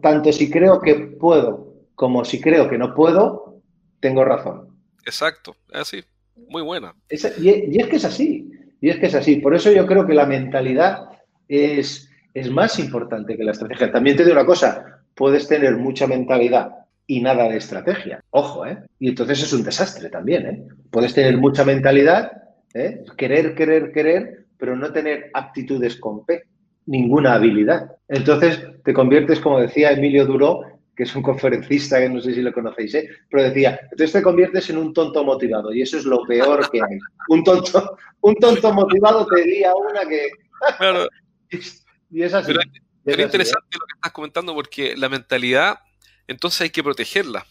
tanto 0.03 0.33
si 0.33 0.51
creo 0.51 0.81
que 0.81 0.95
puedo 0.95 1.72
como 1.95 2.25
si 2.25 2.41
creo 2.41 2.69
que 2.69 2.79
no 2.79 2.95
puedo, 2.95 3.61
tengo 4.01 4.25
razón. 4.25 4.69
Exacto, 5.05 5.57
es 5.71 5.81
así. 5.81 6.05
Muy 6.49 6.63
buena. 6.63 6.95
y, 7.09 7.15
es 7.15 7.87
que 7.89 7.97
es 7.97 8.05
así. 8.05 8.51
Y 8.81 8.91
es 8.91 8.99
que 8.99 9.07
es 9.07 9.15
así. 9.15 9.37
Por 9.37 9.55
eso 9.55 9.71
yo 9.71 9.87
creo 9.87 10.07
que 10.07 10.15
la 10.15 10.27
mentalidad 10.27 11.09
es, 11.49 12.11
es 12.35 12.51
más 12.51 12.79
importante 12.79 13.37
que 13.37 13.45
la 13.45 13.53
estrategia. 13.53 13.93
También 13.93 14.17
te 14.17 14.25
digo 14.25 14.35
una 14.35 14.47
cosa: 14.47 15.03
puedes 15.15 15.47
tener 15.47 15.77
mucha 15.77 16.07
mentalidad 16.07 16.73
y 17.07 17.21
nada 17.21 17.49
de 17.49 17.59
estrategia. 17.59 18.21
Ojo, 18.31 18.67
¿eh? 18.67 18.79
Y 18.99 19.09
entonces 19.09 19.43
es 19.43 19.53
un 19.53 19.63
desastre 19.63 20.09
también, 20.09 20.47
¿eh? 20.47 20.67
Puedes 20.91 21.15
tener 21.15 21.37
mucha 21.37 21.65
mentalidad, 21.65 22.33
¿eh? 22.75 23.05
querer, 23.17 23.55
querer, 23.55 23.93
querer, 23.93 24.47
pero 24.57 24.77
no 24.77 24.93
tener 24.93 25.31
aptitudes 25.35 25.97
con 25.97 26.25
P, 26.25 26.45
ninguna 26.87 27.35
habilidad. 27.35 27.97
Entonces 28.09 28.65
te 28.85 28.95
conviertes, 28.95 29.41
como 29.41 29.61
decía 29.61 29.93
Emilio 29.93 30.27
Duró, 30.27 30.63
que 30.97 31.05
es 31.05 31.15
un 31.17 31.23
conferencista 31.23 31.99
que 31.99 32.09
no 32.09 32.21
sé 32.21 32.35
si 32.35 32.43
lo 32.43 32.53
conocéis, 32.53 32.95
¿eh? 32.95 33.09
pero 33.31 33.45
decía, 33.45 33.79
entonces 33.85 34.13
te 34.13 34.23
conviertes 34.23 34.69
en 34.71 34.79
un 34.79 34.93
tonto 34.93 35.25
motivado 35.25 35.73
y 35.73 35.83
eso 35.83 35.97
es 35.97 36.05
lo 36.05 36.23
peor 36.25 36.71
que 36.71 36.79
hay. 36.79 36.99
Un 37.29 37.43
tonto, 37.45 37.97
un 38.21 38.35
tonto 38.37 38.73
motivado 38.73 39.27
te 39.27 39.43
diría 39.43 39.73
una 39.75 40.07
que... 40.07 40.29
y 42.11 42.23
es 42.23 42.35
así. 42.35 42.53
Pero, 43.05 43.19
es 43.19 43.25
interesante 43.25 43.67
lo 43.73 43.87
que 43.87 43.95
estás 43.95 44.13
comentando 44.13 44.55
porque 44.55 44.97
la 44.97 45.09
mentalidad 45.09 45.79
entonces 46.29 46.61
hay 46.63 46.71
que 46.71 46.83
protegerla. 46.85 47.45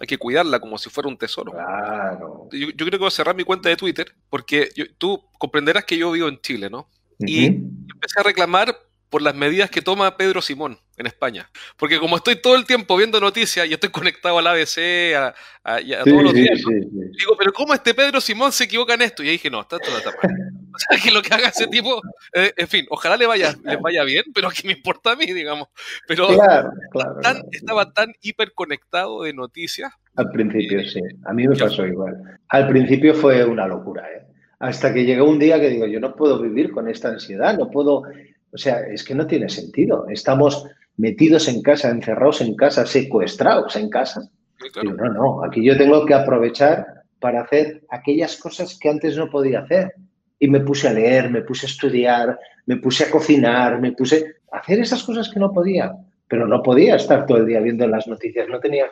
hay 0.00 0.06
que 0.06 0.18
cuidarla 0.18 0.60
como 0.60 0.78
si 0.78 0.90
fuera 0.90 1.08
un 1.08 1.16
tesoro. 1.18 1.52
Claro. 1.52 2.48
Yo, 2.52 2.68
yo 2.68 2.76
creo 2.76 2.90
que 2.90 2.98
voy 2.98 3.08
a 3.08 3.10
cerrar 3.10 3.34
mi 3.34 3.44
cuenta 3.44 3.68
de 3.68 3.76
Twitter 3.76 4.14
porque 4.28 4.70
yo- 4.76 4.84
tú 4.98 5.22
comprenderás 5.38 5.84
que 5.84 5.96
yo 5.98 6.12
vivo 6.12 6.28
en 6.28 6.40
Chile, 6.40 6.70
¿no? 6.70 6.88
Y 7.18 7.46
empecé 7.46 8.20
a 8.20 8.22
reclamar 8.22 8.76
por 9.12 9.20
las 9.20 9.34
medidas 9.34 9.68
que 9.70 9.82
toma 9.82 10.16
Pedro 10.16 10.40
Simón 10.40 10.78
en 10.96 11.06
España. 11.06 11.50
Porque 11.76 11.98
como 11.98 12.16
estoy 12.16 12.36
todo 12.36 12.56
el 12.56 12.64
tiempo 12.64 12.96
viendo 12.96 13.20
noticias 13.20 13.68
y 13.68 13.74
estoy 13.74 13.90
conectado 13.90 14.38
al 14.38 14.46
ABC, 14.46 15.14
a, 15.14 15.34
a- 15.62 15.80
y 15.82 15.92
a 15.92 16.02
Sí, 16.02 16.10
todos 16.10 16.22
los 16.24 16.32
días, 16.34 16.60
¿no? 16.64 16.70
sí, 16.70 16.80
sí. 16.80 17.18
digo, 17.18 17.36
pero 17.38 17.52
¿cómo 17.52 17.74
este 17.74 17.92
Pedro 17.92 18.20
Simón 18.22 18.50
se 18.52 18.64
equivoca 18.64 18.94
en 18.94 19.02
esto? 19.02 19.22
Y 19.22 19.26
ahí 19.26 19.32
dije, 19.32 19.50
no, 19.50 19.60
está 19.60 19.78
todo 19.78 19.96
está 19.98 20.10
mal. 20.22 20.34
O 20.74 20.78
sea, 20.78 20.98
que 21.02 21.10
lo 21.10 21.20
que 21.20 21.34
haga 21.34 21.48
ese 21.48 21.66
tipo, 21.66 22.00
eh, 22.32 22.54
en 22.56 22.66
fin, 22.68 22.86
ojalá 22.88 23.18
le 23.18 23.26
vaya, 23.26 23.54
les 23.62 23.78
vaya 23.78 24.02
bien, 24.04 24.24
pero 24.34 24.48
que 24.48 24.66
me 24.66 24.72
importa 24.72 25.12
a 25.12 25.16
mí, 25.16 25.26
digamos. 25.26 25.68
Pero 26.08 26.28
Claro, 26.28 26.70
claro. 26.90 27.14
tan- 27.20 27.34
claro. 27.34 27.48
estaba 27.52 27.92
tan 27.92 28.14
hiperconectado 28.22 29.22
de 29.24 29.34
noticias. 29.34 29.92
Al 30.16 30.30
principio, 30.30 30.82
sí. 30.88 31.00
A 31.26 31.32
mí 31.34 31.46
me 31.46 31.56
pasó 31.56 31.86
igual. 31.86 32.38
Al 32.48 32.68
principio 32.68 33.14
fue 33.14 33.44
una 33.44 33.66
locura, 33.66 34.08
¿eh? 34.10 34.22
Hasta 34.58 34.94
que 34.94 35.04
llegó 35.04 35.28
un 35.28 35.38
día 35.38 35.60
que 35.60 35.68
digo, 35.70 35.86
yo 35.86 35.98
no 36.00 36.14
puedo 36.14 36.40
vivir 36.40 36.70
con 36.70 36.88
esta 36.88 37.08
ansiedad, 37.08 37.58
no 37.58 37.68
puedo, 37.70 38.04
o 38.52 38.58
sea, 38.58 38.80
es 38.80 39.02
que 39.02 39.14
no 39.14 39.26
tiene 39.26 39.48
sentido. 39.48 40.06
Estamos 40.08 40.66
metidos 40.96 41.48
en 41.48 41.62
casa, 41.62 41.90
encerrados 41.90 42.40
en 42.42 42.54
casa, 42.54 42.86
secuestrados 42.86 43.76
en 43.76 43.88
casa. 43.88 44.28
claro, 44.72 44.94
no, 44.94 45.12
no, 45.12 45.44
aquí 45.44 45.64
yo 45.64 45.76
tengo 45.76 46.04
que 46.04 46.14
aprovechar 46.14 46.86
para 47.18 47.42
hacer 47.42 47.82
aquellas 47.88 48.36
cosas 48.36 48.78
que 48.78 48.90
antes 48.90 49.16
no 49.16 49.30
podía 49.30 49.60
hacer. 49.60 49.94
Y 50.38 50.48
me 50.48 50.60
puse 50.60 50.88
a 50.88 50.92
leer, 50.92 51.30
me 51.30 51.42
puse 51.42 51.66
a 51.66 51.70
estudiar, 51.70 52.38
me 52.66 52.76
puse 52.76 53.04
a 53.04 53.10
cocinar, 53.10 53.80
me 53.80 53.92
puse 53.92 54.36
a 54.50 54.58
hacer 54.58 54.80
esas 54.80 55.02
cosas 55.02 55.30
que 55.30 55.40
no 55.40 55.52
podía. 55.52 55.92
Pero 56.28 56.46
no 56.46 56.62
podía 56.62 56.96
estar 56.96 57.26
todo 57.26 57.38
el 57.38 57.46
día 57.46 57.60
viendo 57.60 57.86
las 57.86 58.08
noticias, 58.08 58.48
no 58.48 58.58
tenía, 58.58 58.86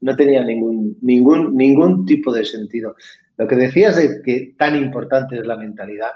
no 0.00 0.16
tenía 0.16 0.42
ningún, 0.44 0.96
ningún, 1.00 1.56
ningún 1.56 2.04
tipo 2.06 2.32
de 2.32 2.44
sentido. 2.44 2.96
Lo 3.36 3.46
que 3.46 3.54
decías 3.54 3.96
de 3.96 4.20
que 4.22 4.54
tan 4.58 4.76
importante 4.76 5.38
es 5.38 5.46
la 5.46 5.56
mentalidad, 5.56 6.12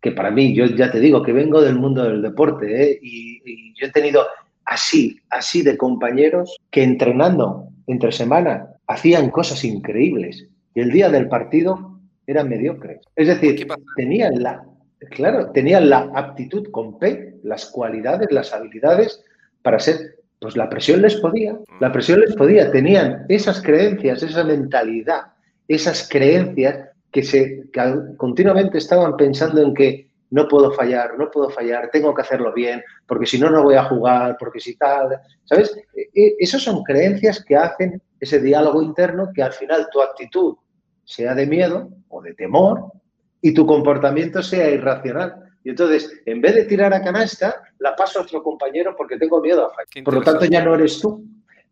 que 0.00 0.12
para 0.12 0.30
mí, 0.30 0.54
yo 0.54 0.66
ya 0.66 0.90
te 0.90 1.00
digo 1.00 1.22
que 1.22 1.32
vengo 1.32 1.60
del 1.60 1.76
mundo 1.76 2.04
del 2.04 2.22
deporte 2.22 2.82
¿eh? 2.82 2.98
y, 3.02 3.40
y 3.44 3.74
yo 3.74 3.86
he 3.86 3.90
tenido 3.90 4.26
así, 4.64 5.18
así 5.30 5.62
de 5.62 5.76
compañeros 5.76 6.56
que 6.70 6.82
entrenando 6.82 7.68
entre 7.86 8.12
semana 8.12 8.68
hacían 8.86 9.30
cosas 9.30 9.64
increíbles 9.64 10.46
y 10.74 10.80
el 10.80 10.90
día 10.90 11.08
del 11.08 11.28
partido 11.28 11.98
eran 12.26 12.48
mediocres. 12.48 13.00
Es 13.16 13.26
¿Qué 13.26 13.34
decir, 13.34 13.66
tenían 13.96 14.42
la, 14.42 14.62
claro, 15.10 15.50
tenían 15.50 15.88
la 15.88 16.10
aptitud 16.14 16.70
con 16.70 16.98
P, 16.98 17.36
las 17.42 17.66
cualidades, 17.66 18.30
las 18.30 18.52
habilidades 18.52 19.24
para 19.62 19.78
ser, 19.78 20.16
pues 20.38 20.56
la 20.56 20.68
presión 20.68 21.02
les 21.02 21.16
podía, 21.16 21.58
la 21.80 21.90
presión 21.90 22.20
les 22.20 22.36
podía, 22.36 22.70
tenían 22.70 23.24
esas 23.28 23.62
creencias, 23.62 24.22
esa 24.22 24.44
mentalidad, 24.44 25.32
esas 25.66 26.06
creencias 26.08 26.87
que 27.10 27.22
se 27.22 27.70
que 27.72 27.94
continuamente 28.16 28.78
estaban 28.78 29.16
pensando 29.16 29.62
en 29.62 29.74
que 29.74 30.08
no 30.30 30.46
puedo 30.46 30.70
fallar, 30.72 31.18
no 31.18 31.30
puedo 31.30 31.48
fallar, 31.48 31.90
tengo 31.90 32.12
que 32.14 32.22
hacerlo 32.22 32.52
bien, 32.52 32.82
porque 33.06 33.26
si 33.26 33.38
no, 33.38 33.48
no 33.50 33.62
voy 33.62 33.76
a 33.76 33.84
jugar, 33.84 34.36
porque 34.38 34.60
si 34.60 34.76
tal, 34.76 35.18
¿sabes? 35.44 35.74
E- 35.94 36.10
e- 36.14 36.36
Esas 36.38 36.62
son 36.62 36.82
creencias 36.82 37.42
que 37.44 37.56
hacen 37.56 38.02
ese 38.20 38.40
diálogo 38.40 38.82
interno 38.82 39.30
que 39.34 39.42
al 39.42 39.52
final 39.52 39.88
tu 39.90 40.02
actitud 40.02 40.56
sea 41.04 41.34
de 41.34 41.46
miedo 41.46 41.88
o 42.08 42.20
de 42.20 42.34
temor 42.34 42.92
y 43.40 43.54
tu 43.54 43.64
comportamiento 43.64 44.42
sea 44.42 44.68
irracional. 44.68 45.44
Y 45.64 45.70
entonces, 45.70 46.20
en 46.26 46.40
vez 46.40 46.54
de 46.54 46.64
tirar 46.64 46.92
a 46.92 47.02
canasta, 47.02 47.62
la 47.78 47.96
paso 47.96 48.18
a 48.18 48.22
otro 48.22 48.42
compañero 48.42 48.94
porque 48.96 49.16
tengo 49.16 49.40
miedo 49.40 49.66
a 49.66 49.70
fallar. 49.70 50.04
Por 50.04 50.14
lo 50.14 50.22
tanto, 50.22 50.44
ya 50.44 50.62
no 50.62 50.74
eres 50.74 51.00
tú, 51.00 51.24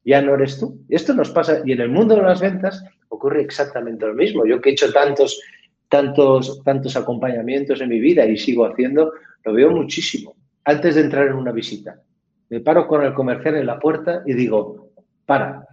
ya 0.07 0.23
no 0.23 0.35
eres 0.35 0.59
tú. 0.59 0.79
Esto 0.89 1.13
nos 1.13 1.31
pasa, 1.31 1.61
y 1.65 1.73
en 1.73 1.81
el 1.81 1.91
mundo 1.91 2.15
de 2.15 2.23
las 2.23 2.41
ventas 2.41 2.83
ocurre 3.09 3.43
exactamente 3.43 4.07
lo 4.07 4.15
mismo. 4.15 4.47
Yo 4.47 4.61
que 4.61 4.71
he 4.71 4.73
hecho 4.73 4.93
tantos, 4.93 5.41
tantos, 5.89 6.63
tantos 6.65 6.97
acompañamientos 6.97 7.81
en 7.81 7.89
mi 7.89 7.99
vida 7.99 8.25
y 8.25 8.37
sigo 8.39 8.65
haciendo, 8.65 9.13
lo 9.45 9.53
veo 9.53 9.71
muchísimo. 9.71 10.35
Antes 10.65 10.95
de 10.95 11.03
entrar 11.03 11.27
en 11.27 11.35
una 11.35 11.51
visita, 11.51 12.01
me 12.49 12.61
paro 12.61 12.87
con 12.87 13.05
el 13.05 13.15
comercial 13.15 13.57
en 13.57 13.67
la 13.67 13.81
puerta 13.81 14.23
y 14.25 14.35
digo, 14.35 14.91
para, 15.27 15.67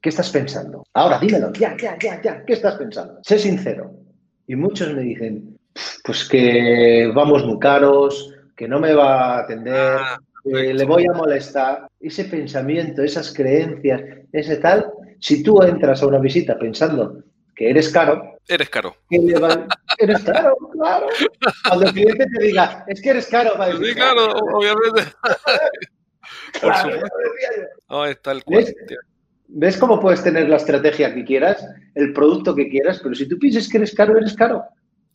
¿qué 0.00 0.10
estás 0.10 0.30
pensando? 0.30 0.84
Ahora, 0.92 1.18
dímelo, 1.18 1.52
ya, 1.54 1.74
ya, 1.76 1.96
ya, 1.98 2.20
ya, 2.20 2.44
¿qué 2.44 2.52
estás 2.52 2.74
pensando? 2.74 3.20
Sé 3.22 3.38
sincero. 3.38 3.90
Y 4.46 4.54
muchos 4.54 4.92
me 4.92 5.00
dicen, 5.00 5.58
pues 6.04 6.28
que 6.28 7.10
vamos 7.14 7.44
muy 7.46 7.58
caros, 7.58 8.34
que 8.54 8.68
no 8.68 8.80
me 8.80 8.92
va 8.92 9.36
a 9.36 9.40
atender, 9.40 9.98
Perfecto. 10.44 10.74
le 10.76 10.84
voy 10.84 11.06
a 11.06 11.12
molestar. 11.12 11.88
Ese 12.00 12.24
pensamiento, 12.24 13.02
esas 13.02 13.32
creencias, 13.32 14.00
ese 14.32 14.56
tal, 14.58 14.90
si 15.20 15.42
tú 15.42 15.62
entras 15.62 16.02
a 16.02 16.06
una 16.06 16.18
visita 16.18 16.58
pensando 16.58 17.22
que 17.54 17.70
eres 17.70 17.88
caro, 17.90 18.36
Eres 18.46 18.70
caro. 18.70 18.96
¿qué 19.10 19.18
le 19.18 19.38
va- 19.38 19.66
Eres 19.98 20.22
caro, 20.22 20.56
claro. 20.72 21.06
Cuando 21.68 21.86
el 21.86 21.92
cliente 21.92 22.24
te 22.34 22.44
diga, 22.44 22.84
es 22.86 23.02
que 23.02 23.10
eres 23.10 23.26
caro, 23.26 23.58
va 23.58 23.64
a 23.66 23.68
decir, 23.70 23.86
Sí, 23.88 23.94
claro, 23.94 24.32
obviamente. 24.54 25.12
Por 26.60 26.72
claro. 26.72 27.02
No, 27.90 28.06
es 28.06 28.22
tal 28.22 28.44
cual. 28.44 28.64
¿Ves? 28.64 28.74
¿Ves 29.48 29.76
cómo 29.78 29.98
puedes 30.00 30.22
tener 30.22 30.48
la 30.48 30.56
estrategia 30.56 31.14
que 31.14 31.24
quieras, 31.24 31.66
el 31.94 32.12
producto 32.12 32.54
que 32.54 32.68
quieras, 32.68 33.00
pero 33.02 33.14
si 33.14 33.26
tú 33.28 33.38
piensas 33.38 33.68
que 33.68 33.78
eres 33.78 33.94
caro, 33.94 34.16
eres 34.16 34.34
caro? 34.34 34.62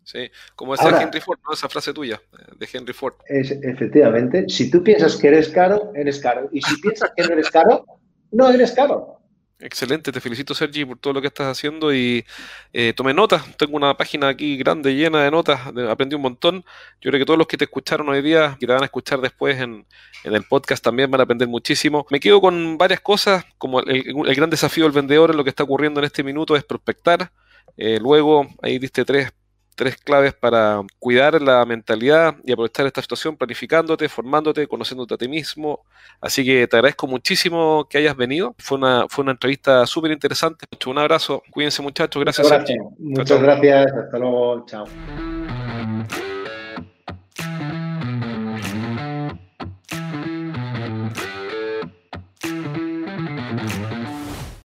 Sí, 0.04 0.30
como 0.56 0.74
decía 0.74 0.90
Ahora- 0.90 1.02
Henry 1.04 1.22
Ford, 1.22 1.40
¿no? 1.48 1.54
esa 1.54 1.70
frase 1.70 1.94
tuya, 1.94 2.22
eh, 2.34 2.52
de 2.58 2.70
Henry 2.72 2.94
Ford. 2.94 3.14
Es, 3.28 3.52
efectivamente, 3.52 4.46
si 4.50 4.70
tú 4.70 4.84
piensas 4.84 5.16
que 5.16 5.28
eres 5.30 5.50
caro, 5.50 5.92
eres 5.96 6.20
caro. 6.20 6.50
Y 6.52 6.62
si 6.62 6.76
piensas 6.82 7.12
que 7.16 7.24
no 7.24 7.34
eres 7.34 7.50
caro, 7.50 7.86
no 8.32 8.50
eres 8.50 8.72
caro. 8.74 9.20
Excelente, 9.60 10.12
te 10.12 10.20
felicito 10.20 10.54
Sergi 10.54 10.84
por 10.84 10.98
todo 10.98 11.14
lo 11.14 11.22
que 11.22 11.28
estás 11.28 11.48
haciendo 11.48 11.94
y 11.94 12.26
eh, 12.74 12.92
tomé 12.94 13.14
notas. 13.14 13.56
Tengo 13.56 13.78
una 13.78 13.96
página 13.96 14.28
aquí 14.28 14.58
grande, 14.58 14.94
llena 14.94 15.24
de 15.24 15.32
notas, 15.32 15.62
aprendí 15.90 16.16
un 16.18 16.22
montón. 16.22 16.66
Yo 17.00 17.10
creo 17.10 17.20
que 17.20 17.26
todos 17.26 17.38
los 17.38 17.48
que 17.48 17.56
te 17.56 17.64
escucharon 17.64 18.10
hoy 18.10 18.22
día, 18.22 18.58
que 18.60 18.68
te 18.68 18.74
van 18.74 18.82
a 18.82 18.86
escuchar 18.86 19.22
después 19.22 19.58
en, 19.62 19.86
en 20.26 20.34
el 20.36 20.44
podcast 20.44 20.84
también 20.84 21.10
van 21.10 21.22
a 21.22 21.24
aprender 21.24 21.48
muchísimo. 21.48 22.06
Me 22.10 22.20
quedo 22.20 22.42
con 22.42 22.78
varias 22.78 23.00
cosas, 23.00 23.46
como 23.58 23.80
el, 23.80 24.04
el 24.06 24.36
gran 24.36 24.50
desafío 24.50 24.84
del 24.84 24.92
vendedor 24.92 25.32
en 25.32 25.38
lo 25.38 25.46
que 25.46 25.52
está 25.52 25.64
ocurriendo 25.64 26.02
en 26.02 26.06
este 26.08 26.24
minuto 26.24 26.58
es 26.58 26.66
prospectar. 26.66 27.32
Eh, 27.78 28.00
luego, 28.02 28.46
ahí 28.62 28.80
diste 28.80 29.06
tres, 29.06 29.32
tres 29.76 29.98
claves 29.98 30.34
para 30.34 30.82
cuidar 31.00 31.42
la 31.42 31.66
mentalidad 31.66 32.36
y 32.44 32.52
aprovechar 32.52 32.86
esta 32.86 33.02
situación, 33.02 33.38
planificándote, 33.38 34.10
formándote, 34.10 34.68
conociéndote 34.68 35.14
a 35.16 35.18
ti 35.18 35.28
mismo. 35.28 35.82
Así 36.22 36.46
que 36.46 36.68
te 36.68 36.78
agradezco 36.78 37.08
muchísimo 37.08 37.88
que 37.90 37.98
hayas 37.98 38.16
venido. 38.16 38.56
Fue 38.58 38.78
una, 38.78 39.06
fue 39.10 39.24
una 39.24 39.32
entrevista 39.32 39.86
súper 39.86 40.12
interesante. 40.12 40.66
Un 40.86 40.98
abrazo. 40.98 41.44
Cuídense 41.52 41.82
muchachos. 41.82 42.22
Gracias. 42.22 42.48
Muchas 42.48 42.60
gracias. 42.60 42.86
Muchas 43.00 43.42
gracias. 43.42 43.92
Hasta 43.92 44.18
luego. 44.18 44.66
Chao. 44.66 44.86